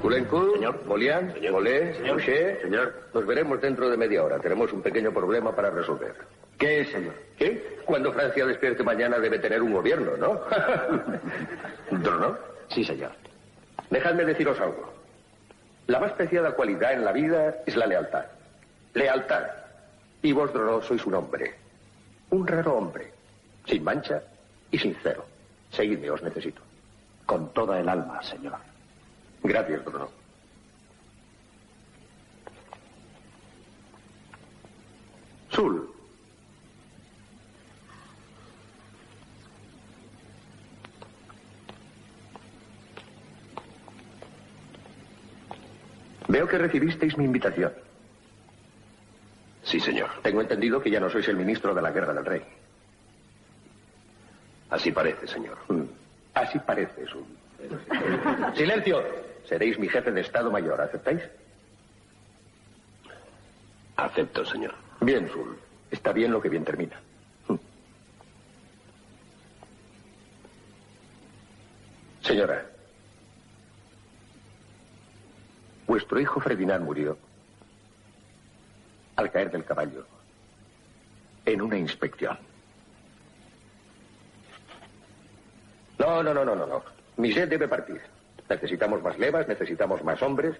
Culencourt, 0.00 0.54
señor. 0.54 0.82
Molián, 0.86 1.32
señor. 1.34 1.52
Molé, 1.52 1.94
señor. 1.94 2.22
señor. 2.22 2.94
Nos 3.12 3.26
veremos 3.26 3.60
dentro 3.60 3.90
de 3.90 3.98
media 3.98 4.24
hora. 4.24 4.38
Tenemos 4.38 4.72
un 4.72 4.80
pequeño 4.80 5.12
problema 5.12 5.54
para 5.54 5.70
resolver. 5.70 6.14
¿Qué 6.62 6.82
es, 6.82 6.90
señor? 6.90 7.14
¿Qué? 7.36 7.80
Cuando 7.84 8.12
Francia 8.12 8.46
despierte 8.46 8.84
mañana 8.84 9.18
debe 9.18 9.40
tener 9.40 9.60
un 9.60 9.72
gobierno, 9.72 10.16
¿no? 10.16 10.40
¿Drono? 11.98 12.38
Sí, 12.68 12.84
señor. 12.84 13.10
Dejadme 13.90 14.24
deciros 14.24 14.60
algo. 14.60 14.94
La 15.88 15.98
más 15.98 16.12
preciada 16.12 16.52
cualidad 16.52 16.92
en 16.92 17.04
la 17.04 17.10
vida 17.10 17.56
es 17.66 17.74
la 17.74 17.86
lealtad. 17.86 18.26
Lealtad. 18.94 19.42
Y 20.22 20.30
vos, 20.30 20.52
Drono, 20.52 20.80
sois 20.82 21.04
un 21.04 21.14
hombre. 21.14 21.52
Un 22.30 22.46
raro 22.46 22.76
hombre. 22.76 23.12
Sin 23.66 23.82
mancha 23.82 24.22
y 24.70 24.78
sincero. 24.78 25.26
Seguidme, 25.72 26.10
os 26.10 26.22
necesito. 26.22 26.62
Con 27.26 27.52
toda 27.52 27.80
el 27.80 27.88
alma, 27.88 28.22
señor. 28.22 28.54
Gracias, 29.42 29.84
Drono. 29.84 30.08
Sul. 35.50 35.92
Veo 46.32 46.48
que 46.48 46.56
recibisteis 46.56 47.18
mi 47.18 47.26
invitación. 47.26 47.74
Sí, 49.64 49.78
señor. 49.80 50.08
Tengo 50.22 50.40
entendido 50.40 50.80
que 50.80 50.90
ya 50.90 50.98
no 50.98 51.10
sois 51.10 51.28
el 51.28 51.36
ministro 51.36 51.74
de 51.74 51.82
la 51.82 51.90
guerra 51.92 52.14
del 52.14 52.24
rey. 52.24 52.42
Así 54.70 54.90
parece, 54.92 55.26
señor. 55.26 55.58
Mm. 55.68 55.82
Así 56.32 56.58
parece, 56.60 57.06
Sul. 57.06 57.26
Silencio. 58.56 59.04
Seréis 59.46 59.78
mi 59.78 59.90
jefe 59.90 60.10
de 60.10 60.22
Estado 60.22 60.50
Mayor. 60.50 60.80
¿Aceptáis? 60.80 61.20
Acepto, 63.96 64.46
señor. 64.46 64.74
Bien, 65.02 65.28
Sul. 65.28 65.58
Está 65.90 66.14
bien 66.14 66.32
lo 66.32 66.40
que 66.40 66.48
bien 66.48 66.64
termina. 66.64 66.98
Mm. 67.48 67.56
Señora, 72.22 72.71
vuestro 75.92 76.18
hijo 76.18 76.40
Ferdinand 76.40 76.82
murió 76.82 77.18
al 79.14 79.30
caer 79.30 79.50
del 79.50 79.62
caballo 79.62 80.06
en 81.44 81.60
una 81.60 81.76
inspección. 81.76 82.38
No, 85.98 86.22
no, 86.22 86.32
no, 86.32 86.46
no, 86.46 86.56
no, 86.56 86.66
no. 86.66 86.82
Miset 87.18 87.50
debe 87.50 87.68
partir. 87.68 88.00
Necesitamos 88.48 89.02
más 89.02 89.18
levas, 89.18 89.46
necesitamos 89.46 90.02
más 90.02 90.22
hombres. 90.22 90.56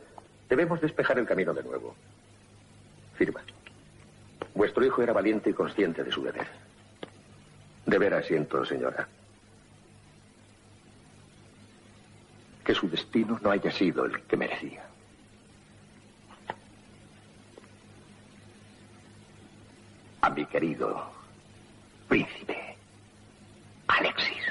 Debemos 0.51 0.83
despejar 0.83 1.19
el 1.19 1.25
camino 1.25 1.55
de 1.55 1.63
nuevo. 1.63 1.95
Firma. 3.15 3.41
Vuestro 4.55 4.85
hijo 4.85 5.03
era 5.03 5.15
valiente 5.15 5.49
y 5.49 5.55
consciente 5.55 6.05
de 6.05 6.13
su 6.13 6.23
deber. 6.23 6.47
De 7.87 7.99
veras 7.99 8.27
siento, 8.27 8.67
señora. 8.67 9.09
Que 12.67 12.75
su 12.75 12.87
destino 12.91 13.41
no 13.43 13.51
haya 13.51 13.71
sido 13.71 14.05
el 14.05 14.21
que 14.25 14.37
merecía. 14.37 14.92
Mi 20.35 20.47
querido 20.47 21.05
príncipe, 22.09 22.77
Alexis. 23.89 24.43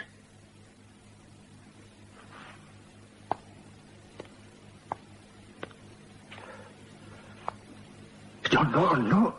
Yo 8.52 8.64
no, 8.66 8.96
no. 8.96 9.36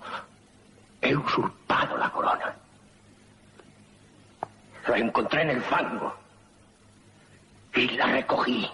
He 1.00 1.14
usurpado 1.16 1.96
la 1.96 2.10
corona. 2.10 2.54
La 4.88 4.98
encontré 4.98 5.42
en 5.42 5.50
el 5.50 5.62
fango. 5.62 6.14
Y 7.74 7.88
la 7.90 8.06
recogí. 8.06 8.70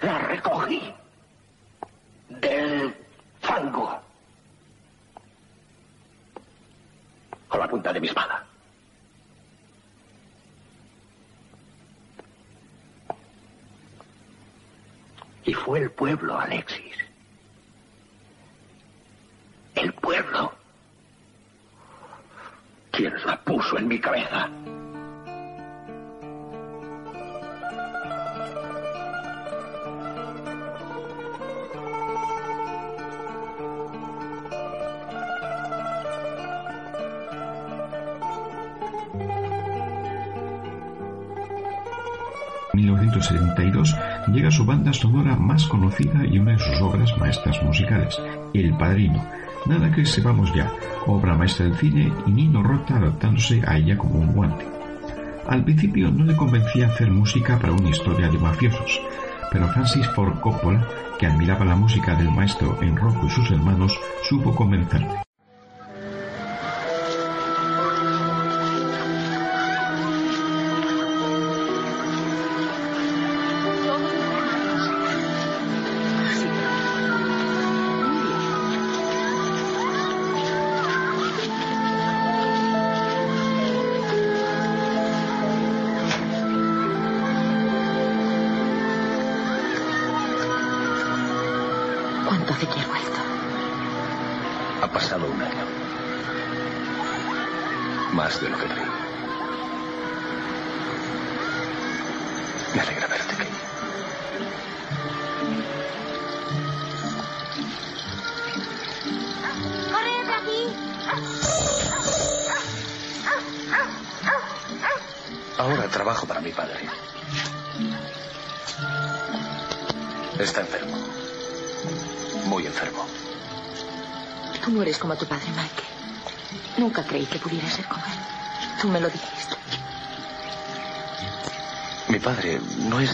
La 0.00 0.18
recogí. 0.18 0.94
Del 2.28 2.94
fango. 3.40 4.00
De 7.92 8.00
mi 8.00 8.08
espada. 8.08 8.44
Y 15.46 15.54
fue 15.54 15.80
el 15.80 15.90
pueblo, 15.90 16.38
Alexis. 16.38 16.94
El 19.74 19.94
pueblo. 19.94 20.52
Quien 22.90 23.14
la 23.24 23.42
puso 23.42 23.78
en 23.78 23.88
mi 23.88 23.98
cabeza. 23.98 24.50
1972 43.58 44.34
llega 44.34 44.50
su 44.50 44.64
banda 44.64 44.92
sonora 44.92 45.36
más 45.36 45.66
conocida 45.66 46.24
y 46.26 46.38
una 46.38 46.52
de 46.52 46.58
sus 46.58 46.80
obras 46.80 47.16
maestras 47.18 47.62
musicales, 47.62 48.18
El 48.54 48.76
Padrino, 48.76 49.24
Nada 49.66 49.90
que 49.90 50.06
sepamos 50.06 50.52
ya, 50.54 50.72
obra 51.06 51.36
maestra 51.36 51.66
del 51.66 51.76
cine 51.76 52.12
y 52.26 52.30
Nino 52.30 52.62
Rota 52.62 52.96
adaptándose 52.96 53.62
a 53.66 53.76
ella 53.76 53.98
como 53.98 54.20
un 54.20 54.32
guante. 54.32 54.66
Al 55.46 55.64
principio 55.64 56.10
no 56.10 56.24
le 56.24 56.36
convencía 56.36 56.86
hacer 56.86 57.10
música 57.10 57.58
para 57.58 57.72
una 57.72 57.90
historia 57.90 58.30
de 58.30 58.38
mafiosos, 58.38 59.00
pero 59.50 59.68
Francis 59.68 60.06
Ford 60.08 60.40
Coppola, 60.40 60.86
que 61.18 61.26
admiraba 61.26 61.64
la 61.64 61.76
música 61.76 62.14
del 62.14 62.30
maestro 62.30 62.78
en 62.82 62.96
Rocco 62.96 63.26
y 63.26 63.30
sus 63.30 63.50
hermanos, 63.50 63.98
supo 64.22 64.54
convencerle. 64.54 65.27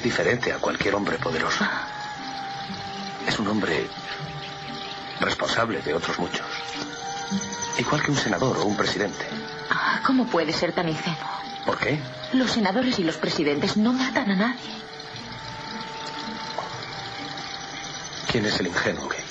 Diferente 0.05 0.53
a 0.53 0.59
cualquier 0.59 0.95
hombre 0.95 1.17
poderoso. 1.19 1.67
Es 3.27 3.39
un 3.39 3.49
hombre 3.49 3.89
responsable 5.19 5.81
de 5.81 5.95
otros 5.95 6.19
muchos. 6.19 6.47
Igual 7.79 8.03
que 8.03 8.11
un 8.11 8.17
senador 8.17 8.59
o 8.59 8.65
un 8.67 8.77
presidente. 8.77 9.27
Ah, 9.71 10.01
¿Cómo 10.07 10.27
puede 10.27 10.53
ser 10.53 10.73
tan 10.73 10.89
ingenuo? 10.89 11.31
¿Por 11.65 11.79
qué? 11.79 11.99
Los 12.35 12.53
senadores 12.53 12.99
y 12.99 13.05
los 13.05 13.17
presidentes 13.17 13.79
no 13.79 13.95
matan 13.95 14.31
a 14.31 14.37
nadie. 14.37 14.71
¿Quién 18.31 18.45
es 18.45 18.61
el 18.61 18.67
ingenuo, 18.67 19.09
Kay? 19.09 19.25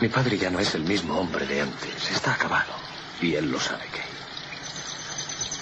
Mi 0.00 0.08
padre 0.08 0.36
ya 0.36 0.50
no 0.50 0.58
es 0.58 0.74
el 0.74 0.82
mismo 0.82 1.18
hombre 1.18 1.46
de 1.46 1.60
antes. 1.60 2.10
Está 2.10 2.32
acabado. 2.32 2.72
Y 3.20 3.34
él 3.36 3.50
lo 3.50 3.60
sabe, 3.60 3.84
Kay. 3.92 4.02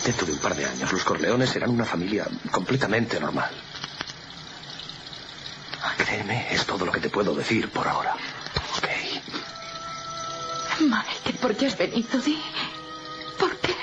Dentro 0.04 0.26
de 0.26 0.32
un 0.32 0.38
par 0.38 0.54
de 0.56 0.64
años, 0.66 0.92
los 0.92 1.04
Corleones 1.04 1.50
serán 1.50 1.70
una 1.70 1.84
familia 1.84 2.26
completamente 2.50 3.20
normal. 3.20 3.50
Créeme, 5.96 6.52
es 6.52 6.66
todo 6.66 6.84
lo 6.84 6.92
que 6.92 7.00
te 7.00 7.08
puedo 7.08 7.34
decir 7.34 7.70
por 7.70 7.86
ahora. 7.86 8.16
Mike, 10.80 11.38
¿por 11.40 11.56
qué 11.56 11.66
has 11.66 11.78
venido? 11.78 12.18
Di. 12.18 12.42
¿Por 13.38 13.56
qué? 13.58 13.74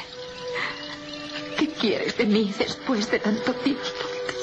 ¿Qué 1.57 1.69
quieres 1.69 2.17
de 2.17 2.25
mí 2.25 2.53
después 2.57 3.09
de 3.09 3.19
tanto 3.19 3.53
tiempo? 3.53 3.81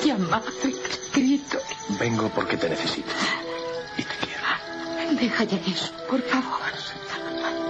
Te 0.02 0.08
he 0.08 0.12
amado 0.12 0.46
y 0.64 0.72
te 0.72 0.88
he 0.88 0.90
escrito. 0.90 1.58
Vengo 2.00 2.30
porque 2.30 2.56
te 2.56 2.70
necesito. 2.70 3.12
Deja 5.20 5.44
ya 5.44 5.58
eso, 5.58 5.92
por 6.08 6.22
favor. 6.22 6.60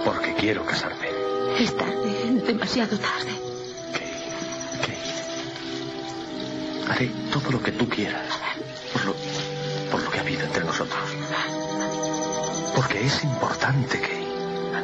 Porque 0.05 0.33
quiero 0.35 0.65
casarme. 0.65 1.09
Es 1.59 1.75
tarde, 1.75 2.41
demasiado 2.45 2.97
tarde. 2.97 3.46
Haré 6.89 7.11
todo 7.31 7.51
lo 7.51 7.61
que 7.61 7.71
tú 7.71 7.87
quieras. 7.89 8.27
Por 8.93 9.05
lo, 9.05 9.15
por 9.91 10.03
lo 10.03 10.09
que 10.09 10.17
ha 10.17 10.21
habido 10.21 10.43
entre 10.43 10.63
nosotros. 10.63 10.99
Porque 12.75 13.05
es 13.05 13.23
importante, 13.23 13.99
Kay. 13.99 14.27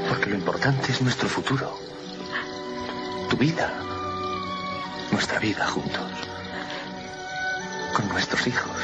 Porque 0.10 0.30
lo 0.30 0.36
importante 0.36 0.92
es 0.92 1.02
nuestro 1.02 1.30
futuro. 1.30 1.80
Tu 3.30 3.38
vida. 3.38 3.72
Nuestra 5.12 5.40
vida 5.40 5.66
juntos. 5.68 6.12
Con 7.96 8.08
nuestros 8.10 8.48
hijos. 8.48 8.78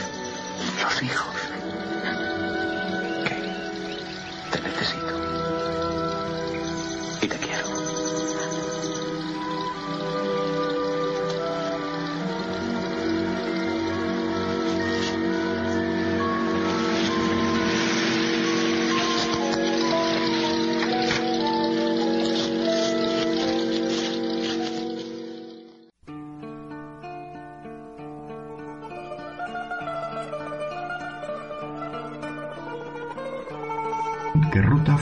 Los 0.83 1.03
hijos. 1.03 1.38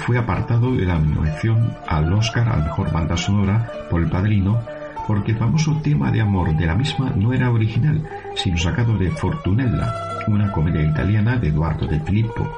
Fue 0.08 0.18
apartado 0.18 0.74
de 0.74 0.86
la 0.86 0.97
nominación 0.97 1.76
al 1.86 2.14
Oscar 2.14 2.47
a 2.47 2.55
mejor 2.55 2.93
banda 2.93 3.18
sonora 3.18 3.70
por 3.89 4.01
El 4.01 4.10
Padrino 4.10 4.64
porque 5.05 5.34
el 5.34 5.38
famoso 5.38 5.82
tema 5.84 6.10
de 6.12 6.22
amor 6.22 6.55
de 6.55 6.66
la 6.66 6.76
misma 6.76 7.12
no 7.14 7.34
era 7.34 7.51
original, 7.51 8.01
sino 8.34 8.58
sacado 8.58 8.97
de 8.97 9.12
Fortunella, 9.12 9.93
una 10.28 10.49
comedia 10.53 10.82
italiana 10.82 11.36
de 11.36 11.49
Eduardo 11.49 11.88
de 11.88 11.99
Filippo. 11.99 12.58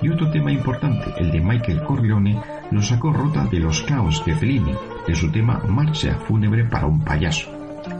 Y 0.00 0.08
otro 0.08 0.30
tema 0.30 0.50
importante, 0.50 1.12
el 1.18 1.30
de 1.30 1.40
Michael 1.42 1.82
Corleone, 1.84 2.40
lo 2.70 2.80
sacó 2.80 3.12
Rota 3.12 3.44
de 3.44 3.60
Los 3.60 3.82
Caos 3.82 4.22
de 4.24 4.34
Fellini, 4.34 4.74
de 5.06 5.14
su 5.14 5.30
tema 5.30 5.60
Marcha 5.68 6.14
fúnebre 6.26 6.64
para 6.64 6.86
un 6.86 7.00
payaso. 7.02 7.50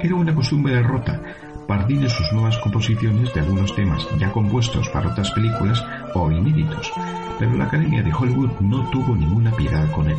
Era 0.01 0.14
una 0.14 0.34
costumbre 0.34 0.74
de 0.74 0.82
Rota 0.82 1.20
partir 1.66 2.00
de 2.00 2.08
sus 2.08 2.32
nuevas 2.32 2.56
composiciones 2.58 3.32
de 3.34 3.40
algunos 3.40 3.74
temas 3.74 4.06
ya 4.18 4.30
compuestos 4.32 4.88
para 4.90 5.10
otras 5.10 5.30
películas 5.32 5.84
o 6.14 6.30
inéditos, 6.30 6.92
pero 7.38 7.54
la 7.54 7.64
Academia 7.64 8.02
de 8.02 8.12
Hollywood 8.12 8.52
no 8.60 8.88
tuvo 8.90 9.16
ninguna 9.16 9.50
piedad 9.52 9.90
con 9.92 10.08
él. 10.08 10.18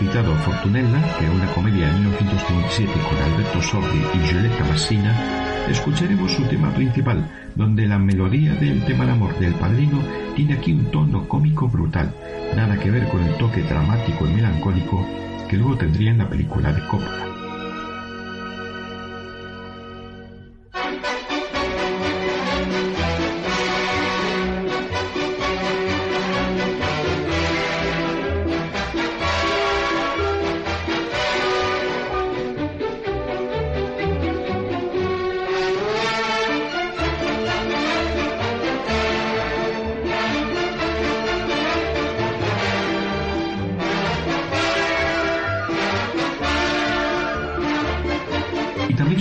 Citado 0.00 0.34
Fortunella, 0.36 1.18
que 1.18 1.26
era 1.26 1.34
una 1.34 1.52
comedia 1.52 1.88
de 1.88 1.92
1937 1.92 2.90
con 3.06 3.18
Alberto 3.18 3.60
Sordi 3.60 4.02
y 4.14 4.18
Violetta 4.32 4.64
Massina, 4.64 5.66
escucharemos 5.68 6.32
su 6.32 6.42
tema 6.44 6.72
principal, 6.72 7.30
donde 7.54 7.86
la 7.86 7.98
melodía 7.98 8.54
del 8.54 8.82
tema 8.86 9.04
de 9.04 9.12
amor 9.12 9.38
del 9.38 9.52
padrino 9.56 10.02
tiene 10.34 10.54
aquí 10.54 10.72
un 10.72 10.90
tono 10.90 11.28
cómico 11.28 11.68
brutal, 11.68 12.14
nada 12.56 12.78
que 12.78 12.90
ver 12.90 13.08
con 13.08 13.22
el 13.22 13.36
toque 13.36 13.60
dramático 13.60 14.26
y 14.26 14.30
melancólico 14.32 15.06
que 15.50 15.58
luego 15.58 15.76
tendría 15.76 16.12
en 16.12 16.18
la 16.18 16.30
película 16.30 16.72
de 16.72 16.80
Coppola. 16.86 17.29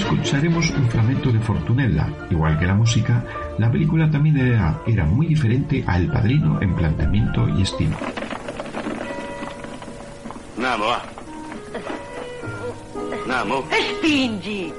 Escucharemos 0.10 0.72
un 0.72 0.90
fragmento 0.90 1.32
de 1.32 1.40
Fortunella. 1.40 2.12
Igual 2.32 2.58
que 2.58 2.66
la 2.66 2.74
música, 2.74 3.24
la 3.60 3.72
película 3.72 4.10
también 4.10 4.38
era, 4.38 4.82
era 4.88 5.06
muy 5.06 5.28
diferente 5.28 5.84
a 5.86 5.98
El 5.98 6.08
Padrino 6.08 6.60
en 6.62 6.76
planteamiento 6.76 7.48
y 7.50 7.62
estilo. 7.62 7.96
Andiamo, 10.56 10.86
va. 10.86 11.04
Andiamo. 13.22 13.64
E 13.70 13.96
spingi! 13.98 14.74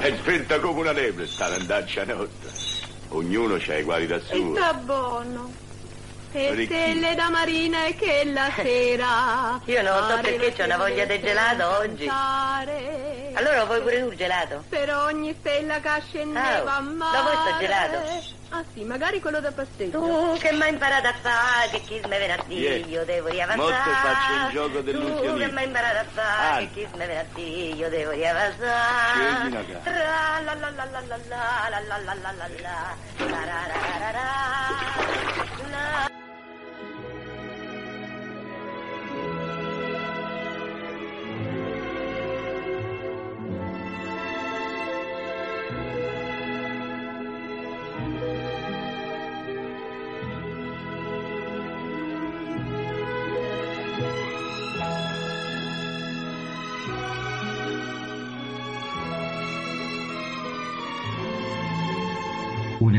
È 0.00 0.16
spenta 0.18 0.60
come 0.60 0.80
una 0.80 0.92
neve 0.92 1.26
sta 1.28 1.46
andaccia 1.46 2.04
notte. 2.04 2.50
Ognuno 3.08 3.56
c'ha 3.58 3.78
i 3.78 3.82
guai 3.84 4.06
da 4.06 4.18
suo. 4.18 4.54
Sta 4.54 4.74
buono. 4.74 5.61
E 6.34 6.50
Ricchi. 6.54 6.74
stelle 6.74 7.14
da 7.14 7.28
marina 7.28 7.84
e 7.86 7.94
che 7.94 8.22
la 8.32 8.50
sera. 8.56 9.60
Io 9.64 9.82
non 9.82 10.08
so 10.08 10.18
perché 10.22 10.52
c'ho 10.54 10.64
una 10.64 10.76
voglia 10.78 11.04
di 11.04 11.20
gelato 11.20 11.68
oggi. 11.78 12.08
Allora 13.34 13.64
vuoi 13.64 13.80
pure 13.80 14.00
tu 14.00 14.10
il 14.10 14.16
gelato? 14.16 14.62
Per 14.68 14.94
ogni 14.94 15.34
stella 15.40 15.80
che 15.80 15.88
scendeva 16.08 16.72
Ah, 16.72 16.76
a 16.76 16.80
mare. 16.80 17.16
da 17.16 17.22
voi 17.22 17.36
sto 17.36 17.58
gelato. 17.58 18.40
Ah 18.54 18.62
sì, 18.74 18.84
magari 18.84 19.18
quello 19.20 19.40
da 19.40 19.50
passeggio. 19.50 19.98
Tu 19.98 20.36
che 20.38 20.52
mi 20.52 20.60
hai 20.62 20.68
imparato 20.72 21.08
a 21.08 21.14
fare, 21.22 21.70
che 21.70 21.80
chi 21.80 22.00
me 22.06 22.18
viene 22.18 22.34
a 22.34 22.42
dire, 22.46 22.74
Vieni. 22.76 22.90
io 22.92 23.04
devo 23.06 23.28
riavanzare. 23.28 23.70
Mo 23.70 23.76
te 23.82 23.90
faccio 23.90 24.32
un 24.34 24.50
gioco 24.52 24.76
Tu 24.78 24.82
dell'illusionismo. 24.82 25.36
che 25.38 25.52
mi 25.52 25.58
hai 25.58 25.64
imparato 25.64 25.98
a 25.98 26.04
fare, 26.12 26.54
Ah. 26.54 26.58
che 26.58 26.68
chi 26.72 26.86
me 26.96 27.06
viene 27.06 27.20
a 27.20 27.24
dire, 27.32 27.74
io 27.76 27.88
devo 27.88 28.10
riavanzare. 28.10 29.64
Tra 29.82 29.92
la 29.92 30.40
la 30.44 30.54
la 30.54 30.70
la 30.70 30.84
la 30.84 31.00
la 31.00 31.00
la 31.00 31.80
la 31.80 31.80
la 31.80 32.14
la 32.14 32.14
la 32.14 32.48
la. 32.60 32.94
La 33.16 33.26
ra 33.26 33.66
ra 33.72 33.98
ra 33.98 34.10
ra 34.10 35.01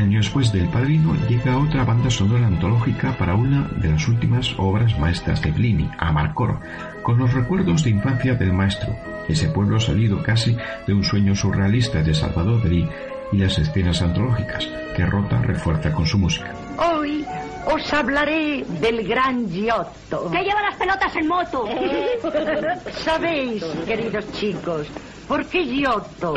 Un 0.04 0.10
año 0.10 0.18
después 0.18 0.52
del 0.52 0.68
Padrino 0.68 1.16
llega 1.30 1.56
otra 1.56 1.82
banda 1.82 2.10
sonora 2.10 2.46
antológica 2.46 3.16
para 3.16 3.34
una 3.34 3.66
de 3.68 3.88
las 3.88 4.06
últimas 4.06 4.54
obras 4.58 4.98
maestras 4.98 5.40
de 5.40 5.50
Pliny, 5.50 5.88
Amarcor, 5.96 6.60
con 7.02 7.16
los 7.16 7.32
recuerdos 7.32 7.84
de 7.84 7.90
infancia 7.90 8.34
del 8.34 8.52
maestro, 8.52 8.94
ese 9.30 9.48
pueblo 9.48 9.80
salido 9.80 10.22
casi 10.22 10.58
de 10.86 10.92
un 10.92 11.02
sueño 11.04 11.34
surrealista 11.34 12.02
de 12.02 12.12
Salvador 12.12 12.62
Dalí 12.62 12.86
y 13.32 13.38
las 13.38 13.58
escenas 13.58 14.02
antológicas 14.02 14.68
que 14.94 15.06
Rota 15.06 15.40
refuerza 15.40 15.90
con 15.90 16.04
su 16.04 16.18
música. 16.18 16.52
Hoy 16.76 17.24
os 17.64 17.92
hablaré 17.94 18.62
del 18.82 19.08
gran 19.08 19.48
Giotto. 19.48 20.30
Que 20.30 20.42
lleva 20.42 20.60
las 20.60 20.76
pelotas 20.76 21.16
en 21.16 21.28
moto. 21.28 21.66
Sabéis, 23.02 23.64
queridos 23.86 24.30
chicos, 24.32 24.86
por 25.26 25.44
qué 25.46 25.64
Giotto 25.64 26.34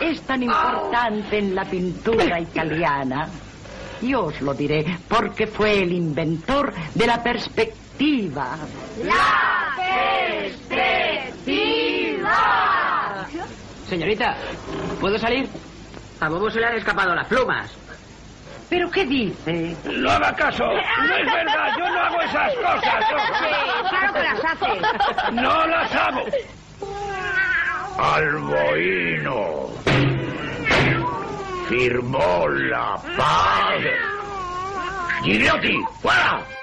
es 0.00 0.22
tan 0.22 0.42
importante 0.42 1.38
en 1.38 1.54
la 1.54 1.64
pintura 1.64 2.40
italiana. 2.40 3.28
Yo 4.00 4.26
os 4.26 4.40
lo 4.40 4.54
diré, 4.54 4.98
porque 5.08 5.46
fue 5.46 5.82
el 5.82 5.92
inventor 5.92 6.72
de 6.94 7.06
la 7.06 7.22
perspectiva. 7.22 8.56
¡La 9.04 9.74
perspectiva! 10.68 13.26
Señorita, 13.88 14.36
¿puedo 15.00 15.18
salir? 15.18 15.48
A 16.20 16.28
Bobo 16.28 16.50
se 16.50 16.60
le 16.60 16.66
han 16.66 16.76
escapado 16.76 17.14
las 17.14 17.26
plumas. 17.26 17.70
¿Pero 18.68 18.90
qué 18.90 19.06
dice? 19.06 19.74
No 19.84 20.10
haga 20.10 20.34
caso. 20.34 20.64
No 20.64 21.16
es 21.16 21.32
verdad. 21.32 21.68
Yo 21.78 21.88
no 21.88 21.98
hago 22.00 22.20
esas 22.20 22.52
cosas. 22.54 23.04
claro 23.88 24.12
que 24.12 24.22
las 24.22 24.44
hace. 24.44 24.66
No 25.32 25.66
las 25.66 25.94
hago. 25.94 26.24
Alboino 27.98 29.66
firmó 31.68 32.46
la 32.48 32.94
paz. 33.16 33.82
Gigliotti, 35.24 35.76
fuera. 36.00 36.57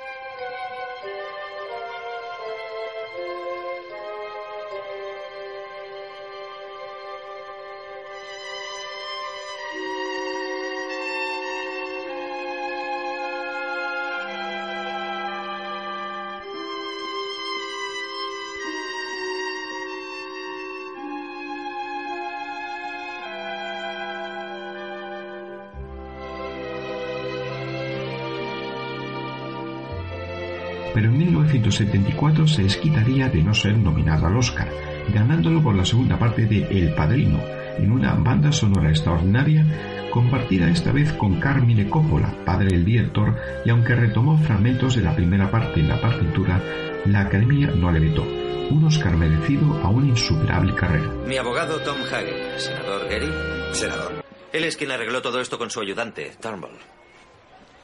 1974 31.46 32.48
se 32.48 32.64
desquitaría 32.64 33.30
de 33.30 33.44
no 33.44 33.54
ser 33.54 33.78
nominado 33.78 34.28
al 34.28 34.38
Oscar, 34.38 34.70
ganándolo 35.14 35.62
por 35.62 35.76
la 35.76 35.86
segunda 35.86 36.18
parte 36.18 36.46
de 36.46 36.68
El 36.70 36.94
Padrino, 36.94 37.40
en 37.78 37.92
una 37.92 38.14
banda 38.16 38.52
sonora 38.52 38.90
extraordinaria 38.90 39.66
compartida 40.12 40.70
esta 40.70 40.92
vez 40.92 41.12
con 41.14 41.40
Carmine 41.40 41.90
Coppola, 41.90 42.34
padre 42.46 42.68
del 42.70 42.86
director, 42.86 43.36
y 43.66 43.70
aunque 43.70 43.96
retomó 43.96 44.38
fragmentos 44.38 44.96
de 44.96 45.02
la 45.02 45.16
primera 45.16 45.52
parte 45.52 45.82
en 45.82 45.90
la 45.90 46.00
partitura, 46.00 46.62
la 47.06 47.22
Academia 47.22 47.68
no 47.68 47.92
le 47.92 48.00
vetó. 48.00 48.24
Un 48.24 48.86
Oscar 48.86 49.16
merecido 49.16 49.80
a 49.84 49.90
una 49.90 50.08
insuperable 50.08 50.74
carrera. 50.74 51.12
Mi 51.28 51.38
abogado 51.38 51.80
Tom 51.82 51.98
Hagen, 52.12 52.60
senador 52.60 53.08
Gary. 53.10 53.30
Senador. 53.74 54.26
Él 54.52 54.64
es 54.64 54.78
quien 54.78 54.92
arregló 54.92 55.22
todo 55.22 55.40
esto 55.40 55.58
con 55.58 55.70
su 55.70 55.82
ayudante, 55.82 56.32
Turnbull. 56.42 56.78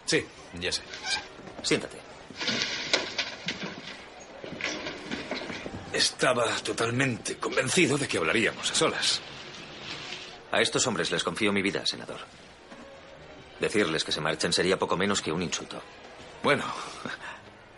Sí, 0.05 0.25
ya 0.59 0.71
sé. 0.71 0.81
Siéntate. 1.61 1.97
Estaba 5.93 6.45
totalmente 6.63 7.35
convencido 7.37 7.97
de 7.97 8.07
que 8.07 8.17
hablaríamos 8.17 8.71
a 8.71 8.75
solas. 8.75 9.21
A 10.51 10.61
estos 10.61 10.85
hombres 10.87 11.11
les 11.11 11.23
confío 11.23 11.51
mi 11.51 11.61
vida, 11.61 11.85
senador. 11.85 12.19
Decirles 13.59 14.03
que 14.03 14.11
se 14.11 14.21
marchen 14.21 14.53
sería 14.53 14.79
poco 14.79 14.97
menos 14.97 15.21
que 15.21 15.31
un 15.31 15.41
insulto. 15.41 15.81
Bueno, 16.41 16.63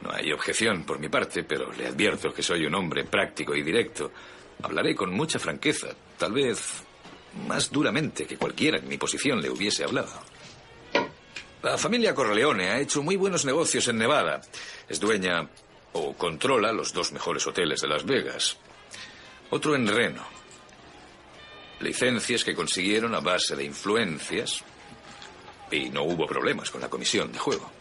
no 0.01 0.11
hay 0.11 0.31
objeción 0.31 0.83
por 0.83 0.99
mi 0.99 1.09
parte, 1.09 1.43
pero 1.43 1.71
le 1.73 1.87
advierto 1.87 2.33
que 2.33 2.43
soy 2.43 2.65
un 2.65 2.75
hombre 2.75 3.03
práctico 3.03 3.55
y 3.55 3.63
directo. 3.63 4.11
Hablaré 4.61 4.95
con 4.95 5.11
mucha 5.11 5.39
franqueza, 5.39 5.87
tal 6.17 6.33
vez 6.33 6.83
más 7.47 7.71
duramente 7.71 8.25
que 8.25 8.37
cualquiera 8.37 8.77
en 8.77 8.87
mi 8.87 8.97
posición 8.97 9.41
le 9.41 9.49
hubiese 9.49 9.83
hablado. 9.83 10.11
La 11.63 11.77
familia 11.77 12.13
Corleone 12.13 12.69
ha 12.69 12.79
hecho 12.79 13.01
muy 13.01 13.15
buenos 13.15 13.45
negocios 13.45 13.87
en 13.87 13.97
Nevada. 13.97 14.41
Es 14.87 14.99
dueña 14.99 15.47
o 15.93 16.13
controla 16.13 16.71
los 16.71 16.93
dos 16.93 17.11
mejores 17.11 17.45
hoteles 17.47 17.81
de 17.81 17.87
Las 17.87 18.05
Vegas. 18.05 18.57
Otro 19.49 19.75
en 19.75 19.87
Reno. 19.87 20.25
Licencias 21.79 22.43
que 22.43 22.55
consiguieron 22.55 23.13
a 23.15 23.19
base 23.19 23.55
de 23.55 23.63
influencias 23.63 24.63
y 25.71 25.89
no 25.89 26.03
hubo 26.03 26.27
problemas 26.27 26.69
con 26.69 26.81
la 26.81 26.89
comisión 26.89 27.31
de 27.31 27.39
juego. 27.39 27.71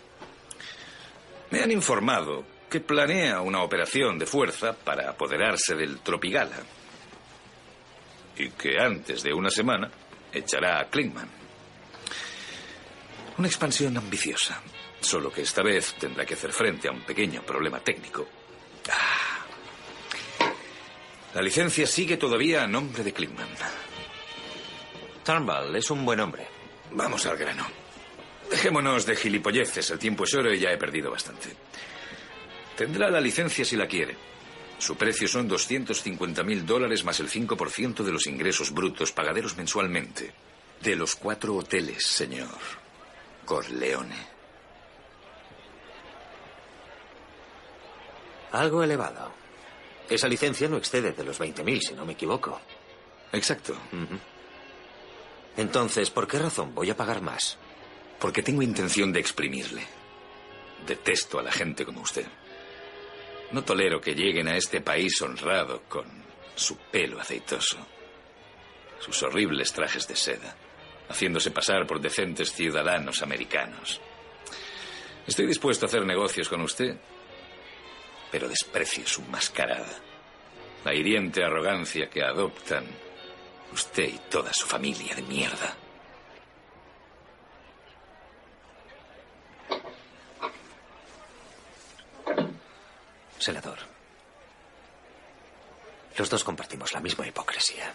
Me 1.50 1.60
han 1.60 1.70
informado 1.70 2.44
que 2.70 2.80
planea 2.80 3.42
una 3.42 3.62
operación 3.62 4.18
de 4.18 4.26
fuerza 4.26 4.72
para 4.72 5.10
apoderarse 5.10 5.74
del 5.74 5.98
Tropigala 6.00 6.56
y 8.36 8.48
que 8.50 8.78
antes 8.78 9.22
de 9.22 9.32
una 9.32 9.50
semana 9.50 9.90
echará 10.32 10.80
a 10.80 10.88
Klingman. 10.88 11.28
Una 13.36 13.48
expansión 13.48 13.96
ambiciosa, 13.96 14.60
solo 15.02 15.32
que 15.32 15.42
esta 15.42 15.62
vez 15.62 15.94
tendrá 15.94 16.24
que 16.24 16.34
hacer 16.34 16.52
frente 16.52 16.88
a 16.88 16.92
un 16.92 17.02
pequeño 17.02 17.42
problema 17.42 17.80
técnico. 17.80 18.28
Ah. 18.90 19.44
La 21.34 21.42
licencia 21.42 21.86
sigue 21.86 22.16
todavía 22.16 22.62
a 22.62 22.66
nombre 22.66 23.02
de 23.02 23.12
Klingman. 23.12 23.48
Turnbull 25.24 25.76
es 25.76 25.90
un 25.90 26.04
buen 26.04 26.20
hombre. 26.20 26.46
Vamos 26.90 27.24
al 27.26 27.36
grano. 27.36 27.66
Dejémonos 28.50 29.06
de 29.06 29.16
gilipolleces, 29.16 29.90
el 29.90 29.98
tiempo 29.98 30.24
es 30.24 30.34
oro 30.34 30.52
y 30.52 30.58
ya 30.58 30.70
he 30.70 30.76
perdido 30.76 31.10
bastante. 31.10 31.48
Tendrá 32.76 33.10
la 33.10 33.20
licencia 33.20 33.64
si 33.64 33.76
la 33.76 33.86
quiere. 33.86 34.16
Su 34.78 34.96
precio 34.96 35.28
son 35.28 35.48
250 35.48 36.42
mil 36.42 36.66
dólares 36.66 37.04
más 37.04 37.20
el 37.20 37.30
5% 37.30 38.02
de 38.02 38.12
los 38.12 38.26
ingresos 38.26 38.72
brutos 38.72 39.12
pagaderos 39.12 39.56
mensualmente. 39.56 40.34
De 40.82 40.96
los 40.96 41.14
cuatro 41.14 41.54
hoteles, 41.54 42.04
señor. 42.04 42.58
Corleone. 43.44 44.41
Algo 48.52 48.82
elevado. 48.82 49.32
Esa 50.08 50.28
licencia 50.28 50.68
no 50.68 50.76
excede 50.76 51.12
de 51.12 51.24
los 51.24 51.40
20.000, 51.40 51.80
si 51.80 51.94
no 51.94 52.04
me 52.04 52.12
equivoco. 52.12 52.60
Exacto. 53.32 53.74
Entonces, 55.56 56.10
¿por 56.10 56.28
qué 56.28 56.38
razón 56.38 56.74
voy 56.74 56.90
a 56.90 56.96
pagar 56.96 57.22
más? 57.22 57.56
Porque 58.18 58.42
tengo 58.42 58.62
intención 58.62 59.12
de 59.12 59.20
exprimirle. 59.20 59.86
Detesto 60.86 61.38
a 61.38 61.42
la 61.42 61.52
gente 61.52 61.84
como 61.84 62.02
usted. 62.02 62.26
No 63.52 63.64
tolero 63.64 64.00
que 64.00 64.14
lleguen 64.14 64.48
a 64.48 64.56
este 64.56 64.80
país 64.80 65.20
honrado 65.22 65.82
con 65.88 66.06
su 66.54 66.76
pelo 66.76 67.20
aceitoso, 67.20 67.78
sus 68.98 69.22
horribles 69.22 69.72
trajes 69.72 70.06
de 70.08 70.16
seda, 70.16 70.54
haciéndose 71.08 71.50
pasar 71.50 71.86
por 71.86 72.00
decentes 72.00 72.52
ciudadanos 72.52 73.22
americanos. 73.22 74.00
Estoy 75.26 75.46
dispuesto 75.46 75.86
a 75.86 75.88
hacer 75.88 76.04
negocios 76.04 76.48
con 76.48 76.62
usted, 76.62 76.96
pero 78.32 78.48
desprecio 78.48 79.06
su 79.06 79.20
mascarada, 79.24 79.94
la 80.84 80.94
hiriente 80.94 81.44
arrogancia 81.44 82.08
que 82.08 82.24
adoptan 82.24 82.86
usted 83.72 84.08
y 84.08 84.18
toda 84.30 84.50
su 84.54 84.66
familia 84.66 85.14
de 85.14 85.22
mierda. 85.22 85.76
Senador, 93.38 93.78
los 96.16 96.30
dos 96.30 96.42
compartimos 96.42 96.92
la 96.94 97.00
misma 97.00 97.26
hipocresía. 97.26 97.92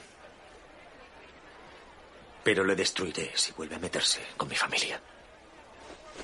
Pero 2.44 2.64
le 2.64 2.76
destruiré 2.76 3.32
si 3.34 3.54
vuelve 3.54 3.76
a 3.76 3.80
meterse 3.80 4.22
con 4.38 4.48
mi 4.48 4.56
familia. 4.56 5.02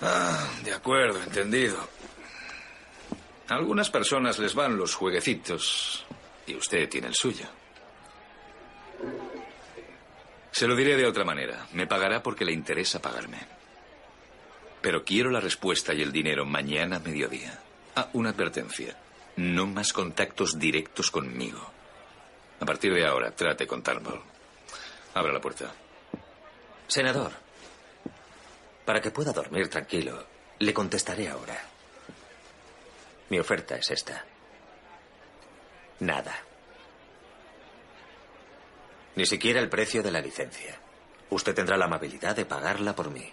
Ah, 0.02 0.50
de 0.64 0.74
acuerdo, 0.74 1.22
entendido. 1.24 1.78
Algunas 3.50 3.90
personas 3.90 4.40
les 4.40 4.56
van 4.56 4.78
los 4.78 4.96
jueguecitos 4.96 6.06
y 6.48 6.56
usted 6.56 6.90
tiene 6.90 7.08
el 7.08 7.16
suyo. 7.16 7.46
Se 10.52 10.68
lo 10.68 10.76
diré 10.76 10.96
de 10.96 11.06
otra 11.06 11.26
manera. 11.26 11.68
Me 11.74 11.88
pagará 11.88 12.22
porque 12.22 12.46
le 12.46 12.54
interesa 12.54 13.02
pagarme. 13.02 13.40
Pero 14.82 15.04
quiero 15.04 15.30
la 15.30 15.40
respuesta 15.40 15.94
y 15.94 16.02
el 16.02 16.12
dinero 16.12 16.46
mañana 16.46 16.98
a 16.98 17.00
mediodía. 17.00 17.60
Ah, 17.96 18.10
una 18.14 18.30
advertencia. 18.30 18.98
No 19.36 19.66
más 19.66 19.94
contactos 19.94 20.60
directos 20.60 21.10
conmigo. 21.10 21.72
A 22.60 22.66
partir 22.66 22.94
de 22.94 23.06
ahora, 23.06 23.32
trate 23.32 23.66
con 23.66 23.82
Turnbull. 23.82 24.22
Abra 25.16 25.34
la 25.34 25.42
puerta. 25.42 25.72
Senador, 26.88 27.32
para 28.86 29.02
que 29.02 29.12
pueda 29.12 29.32
dormir 29.32 29.70
tranquilo, 29.70 30.24
le 30.60 30.74
contestaré 30.74 31.30
ahora. 31.30 31.73
Mi 33.30 33.40
oferta 33.40 33.76
es 33.76 33.90
esta. 33.92 34.26
Nada. 36.00 36.36
Ni 39.16 39.26
siquiera 39.26 39.60
el 39.60 39.70
precio 39.70 40.02
de 40.04 40.12
la 40.12 40.22
licencia. 40.22 40.80
Usted 41.30 41.54
tendrá 41.54 41.78
la 41.78 41.86
amabilidad 41.86 42.36
de 42.36 42.46
pagarla 42.46 42.96
por 42.96 43.10
mí. 43.10 43.32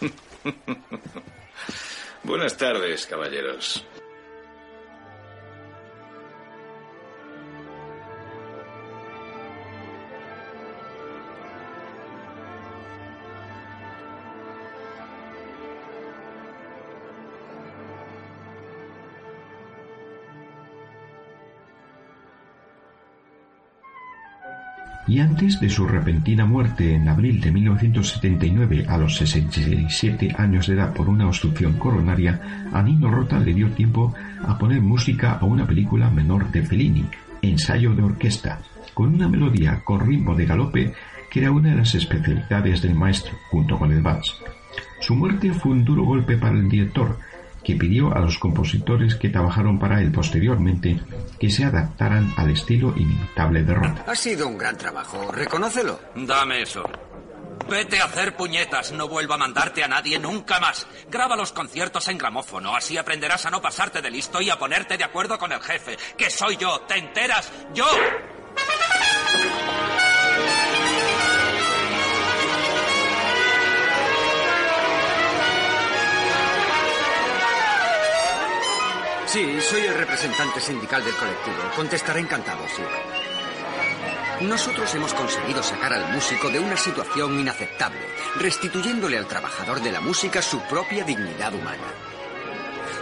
Buenas 2.22 2.56
tardes, 2.56 3.06
caballeros. 3.06 3.84
Y 25.16 25.20
antes 25.20 25.58
de 25.60 25.70
su 25.70 25.86
repentina 25.86 26.44
muerte 26.44 26.94
en 26.94 27.08
abril 27.08 27.40
de 27.40 27.50
1979 27.50 28.84
a 28.86 28.98
los 28.98 29.16
67 29.16 30.34
años 30.36 30.66
de 30.66 30.74
edad 30.74 30.92
por 30.92 31.08
una 31.08 31.26
obstrucción 31.26 31.78
coronaria, 31.78 32.68
a 32.70 32.82
Nino 32.82 33.10
Rota 33.10 33.40
le 33.40 33.54
dio 33.54 33.70
tiempo 33.70 34.12
a 34.46 34.58
poner 34.58 34.82
música 34.82 35.38
a 35.40 35.46
una 35.46 35.66
película 35.66 36.10
menor 36.10 36.50
de 36.50 36.62
Fellini, 36.62 37.06
Ensayo 37.40 37.94
de 37.94 38.02
Orquesta, 38.02 38.60
con 38.92 39.14
una 39.14 39.26
melodía 39.26 39.80
con 39.82 40.06
ritmo 40.06 40.34
de 40.34 40.44
galope 40.44 40.92
que 41.30 41.40
era 41.40 41.50
una 41.50 41.70
de 41.70 41.76
las 41.76 41.94
especialidades 41.94 42.82
del 42.82 42.94
maestro, 42.94 43.38
junto 43.48 43.78
con 43.78 43.92
el 43.92 44.02
vals. 44.02 44.36
Su 45.00 45.14
muerte 45.14 45.50
fue 45.54 45.72
un 45.72 45.82
duro 45.82 46.04
golpe 46.04 46.36
para 46.36 46.58
el 46.58 46.68
director, 46.68 47.18
que 47.66 47.74
pidió 47.74 48.14
a 48.14 48.20
los 48.20 48.38
compositores 48.38 49.16
que 49.16 49.28
trabajaron 49.28 49.80
para 49.80 50.00
él 50.00 50.12
posteriormente 50.12 51.00
que 51.40 51.50
se 51.50 51.64
adaptaran 51.64 52.32
al 52.36 52.50
estilo 52.50 52.94
inimitable 52.96 53.64
de 53.64 53.74
Rota. 53.74 54.04
Ha 54.06 54.14
sido 54.14 54.46
un 54.46 54.56
gran 54.56 54.78
trabajo, 54.78 55.32
reconócelo. 55.32 55.98
Dame 56.14 56.62
eso. 56.62 56.84
Vete 57.68 57.98
a 57.98 58.04
hacer 58.04 58.36
puñetas, 58.36 58.92
no 58.92 59.08
vuelva 59.08 59.34
a 59.34 59.38
mandarte 59.38 59.82
a 59.82 59.88
nadie 59.88 60.16
nunca 60.20 60.60
más. 60.60 60.86
Graba 61.10 61.34
los 61.34 61.50
conciertos 61.50 62.06
en 62.06 62.18
gramófono, 62.18 62.76
así 62.76 62.96
aprenderás 62.96 63.46
a 63.46 63.50
no 63.50 63.60
pasarte 63.60 64.00
de 64.00 64.12
listo 64.12 64.40
y 64.40 64.48
a 64.48 64.56
ponerte 64.60 64.96
de 64.96 65.02
acuerdo 65.02 65.36
con 65.36 65.50
el 65.50 65.60
jefe, 65.60 65.96
que 66.16 66.30
soy 66.30 66.56
yo, 66.56 66.82
¿te 66.86 66.96
enteras? 66.96 67.50
¡Yo! 67.74 67.86
Sí, 79.36 79.60
soy 79.60 79.82
el 79.82 79.92
representante 79.92 80.62
sindical 80.62 81.04
del 81.04 81.14
colectivo. 81.14 81.56
Contestaré 81.76 82.20
encantado, 82.20 82.66
sí. 82.74 82.82
Nosotros 84.46 84.94
hemos 84.94 85.12
conseguido 85.12 85.62
sacar 85.62 85.92
al 85.92 86.10
músico 86.14 86.48
de 86.48 86.58
una 86.58 86.74
situación 86.74 87.38
inaceptable, 87.38 88.00
restituyéndole 88.36 89.18
al 89.18 89.26
trabajador 89.26 89.82
de 89.82 89.92
la 89.92 90.00
música 90.00 90.40
su 90.40 90.58
propia 90.60 91.04
dignidad 91.04 91.52
humana. 91.52 91.84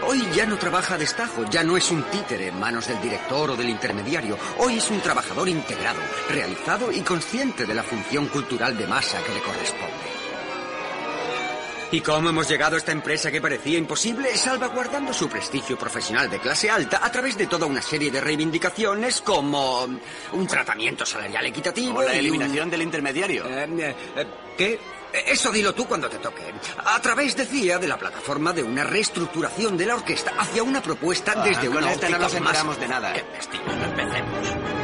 Hoy 0.08 0.26
ya 0.34 0.44
no 0.44 0.58
trabaja 0.58 0.96
a 0.96 0.98
destajo, 0.98 1.48
ya 1.48 1.62
no 1.62 1.76
es 1.76 1.92
un 1.92 2.02
títere 2.02 2.48
en 2.48 2.58
manos 2.58 2.88
del 2.88 3.00
director 3.00 3.50
o 3.52 3.56
del 3.56 3.68
intermediario. 3.68 4.36
Hoy 4.58 4.78
es 4.78 4.90
un 4.90 5.00
trabajador 5.00 5.48
integrado, 5.48 6.00
realizado 6.28 6.90
y 6.90 7.02
consciente 7.02 7.64
de 7.64 7.74
la 7.74 7.84
función 7.84 8.26
cultural 8.26 8.76
de 8.76 8.88
masa 8.88 9.22
que 9.22 9.34
le 9.34 9.40
corresponde. 9.40 10.13
¿Y 11.94 12.00
cómo 12.00 12.28
hemos 12.30 12.48
llegado 12.48 12.74
a 12.74 12.78
esta 12.78 12.90
empresa 12.90 13.30
que 13.30 13.40
parecía 13.40 13.78
imposible? 13.78 14.36
Salvaguardando 14.36 15.12
su 15.12 15.28
prestigio 15.28 15.78
profesional 15.78 16.28
de 16.28 16.40
clase 16.40 16.68
alta 16.68 16.98
a 17.00 17.12
través 17.12 17.38
de 17.38 17.46
toda 17.46 17.66
una 17.66 17.80
serie 17.80 18.10
de 18.10 18.20
reivindicaciones 18.20 19.20
como 19.20 19.86
un 20.32 20.46
tratamiento 20.48 21.06
salarial 21.06 21.46
equitativo. 21.46 22.00
O 22.00 22.02
la 22.02 22.10
un- 22.10 22.16
eliminación 22.18 22.68
del 22.68 22.82
intermediario. 22.82 23.46
Eh, 23.48 23.68
eh, 23.78 23.94
eh, 24.16 24.26
¿Qué? 24.58 24.72
Eh, 25.12 25.24
Eso 25.28 25.52
dilo 25.52 25.72
tú 25.72 25.86
cuando 25.86 26.08
te 26.10 26.18
toque. 26.18 26.42
A 26.84 27.00
través, 27.00 27.36
decía, 27.36 27.78
de 27.78 27.86
la 27.86 27.96
plataforma 27.96 28.52
de 28.52 28.64
una 28.64 28.82
reestructuración 28.82 29.76
de 29.76 29.86
la 29.86 29.94
orquesta 29.94 30.32
hacia 30.36 30.64
una 30.64 30.82
propuesta 30.82 31.34
Ah, 31.36 31.44
desde 31.44 31.68
una 31.68 31.92
esta 31.92 32.08
no 32.08 32.16
óptica 32.16 32.40
nos 32.40 32.64
más- 32.64 32.80
de 32.80 32.88
nada. 32.88 33.12
Qué 33.12 33.22
vestigio, 33.36 33.66
no 33.76 33.84
empecemos. 33.84 34.83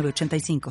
906985. 0.01 0.61